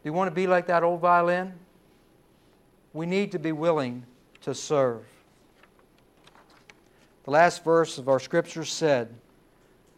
Do 0.02 0.08
you 0.10 0.14
want 0.14 0.30
to 0.32 0.36
be 0.36 0.48
like 0.48 0.68
that 0.68 0.84
old 0.84 1.02
violin? 1.02 1.52
We 2.94 3.06
need 3.06 3.34
to 3.34 3.40
be 3.40 3.52
willing 3.52 4.06
to 4.44 4.56
serve. 4.56 5.04
The 7.26 7.32
last 7.32 7.62
verse 7.66 7.98
of 7.98 8.08
our 8.08 8.22
scripture 8.22 8.64
said, 8.64 9.14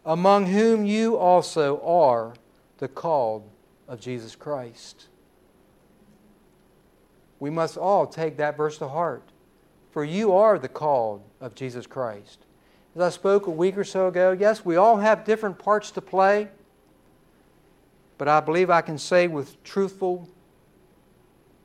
Among 0.04 0.48
whom 0.48 0.84
you 0.84 1.16
also 1.16 1.80
are 1.82 2.34
the 2.80 2.88
called 2.88 3.48
of 3.90 4.00
Jesus 4.00 4.36
Christ. 4.36 5.08
We 7.40 7.50
must 7.50 7.76
all 7.76 8.08
take 8.08 8.38
that 8.38 8.56
verse 8.56 8.78
to 8.78 8.88
heart. 8.88 9.24
For 9.92 10.06
you 10.06 10.34
are 10.34 10.60
the 10.60 10.70
called 10.70 11.24
of 11.42 11.56
Jesus 11.56 11.88
Christ. 11.88 12.46
As 12.96 13.02
I 13.02 13.10
spoke 13.10 13.48
a 13.48 13.52
week 13.52 13.78
or 13.78 13.84
so 13.84 14.08
ago, 14.08 14.32
yes, 14.32 14.64
we 14.64 14.76
all 14.76 14.98
have 14.98 15.26
different 15.26 15.58
parts 15.58 15.92
to 15.92 16.02
play, 16.02 16.48
but 18.18 18.28
I 18.28 18.40
believe 18.40 18.70
I 18.70 18.82
can 18.82 18.98
say 18.98 19.28
with 19.28 19.62
truthful 19.64 20.30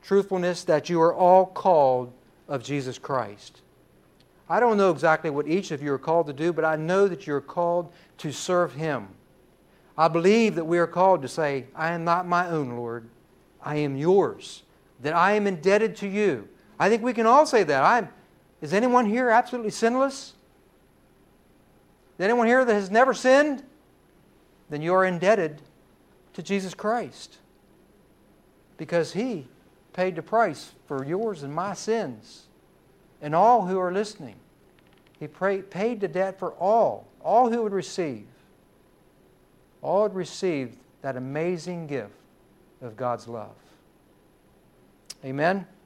truthfulness 0.01 0.63
that 0.65 0.87
you 0.87 1.01
are 1.01 1.13
all 1.13 1.47
called 1.47 2.13
of 2.47 2.63
Jesus 2.63 2.99
Christ. 2.99 3.61
I 4.47 4.59
don't 4.59 4.77
know 4.77 4.91
exactly 4.91 5.31
what 5.31 5.47
each 5.47 5.71
of 5.71 5.81
you 5.81 5.91
are 5.93 5.99
called 5.99 6.27
to 6.27 6.33
do, 6.33 6.53
but 6.53 6.63
I 6.63 6.75
know 6.75 7.07
that 7.07 7.25
you're 7.25 7.41
called 7.41 7.91
to 8.19 8.31
serve 8.31 8.75
Him. 8.75 9.07
I 9.97 10.07
believe 10.07 10.55
that 10.55 10.65
we 10.65 10.77
are 10.77 10.87
called 10.87 11.21
to 11.21 11.27
say, 11.27 11.65
I 11.75 11.91
am 11.91 12.03
not 12.03 12.27
my 12.27 12.49
own, 12.49 12.75
Lord. 12.75 13.07
I 13.61 13.77
am 13.77 13.95
yours. 13.95 14.63
That 15.01 15.13
I 15.13 15.33
am 15.33 15.47
indebted 15.47 15.95
to 15.97 16.07
you. 16.07 16.49
I 16.77 16.89
think 16.89 17.01
we 17.01 17.13
can 17.13 17.25
all 17.25 17.45
say 17.45 17.63
that. 17.63 17.83
I'm, 17.83 18.09
is 18.61 18.73
anyone 18.73 19.05
here 19.05 19.29
absolutely 19.29 19.71
sinless? 19.71 20.33
Is 22.17 22.23
anyone 22.23 22.47
here 22.47 22.65
that 22.65 22.73
has 22.73 22.91
never 22.91 23.13
sinned? 23.13 23.63
Then 24.69 24.81
you 24.81 24.93
are 24.93 25.05
indebted 25.05 25.61
to 26.33 26.43
Jesus 26.43 26.73
Christ. 26.73 27.37
Because 28.77 29.13
He 29.13 29.47
paid 29.93 30.15
the 30.15 30.21
price 30.21 30.73
for 30.87 31.05
yours 31.05 31.43
and 31.43 31.53
my 31.53 31.73
sins. 31.73 32.43
And 33.21 33.33
all 33.33 33.65
who 33.65 33.79
are 33.79 33.93
listening. 33.93 34.35
He 35.19 35.27
paid 35.27 36.01
the 36.01 36.07
debt 36.09 36.37
for 36.37 36.51
all, 36.53 37.07
all 37.21 37.49
who 37.49 37.63
would 37.63 37.71
receive 37.71 38.25
all 39.85 40.03
had 40.03 40.15
received 40.15 40.77
that 41.01 41.15
amazing 41.15 41.85
gift 41.85 42.15
of 42.81 42.97
God's 42.97 43.27
love. 43.27 43.55
Amen. 45.23 45.67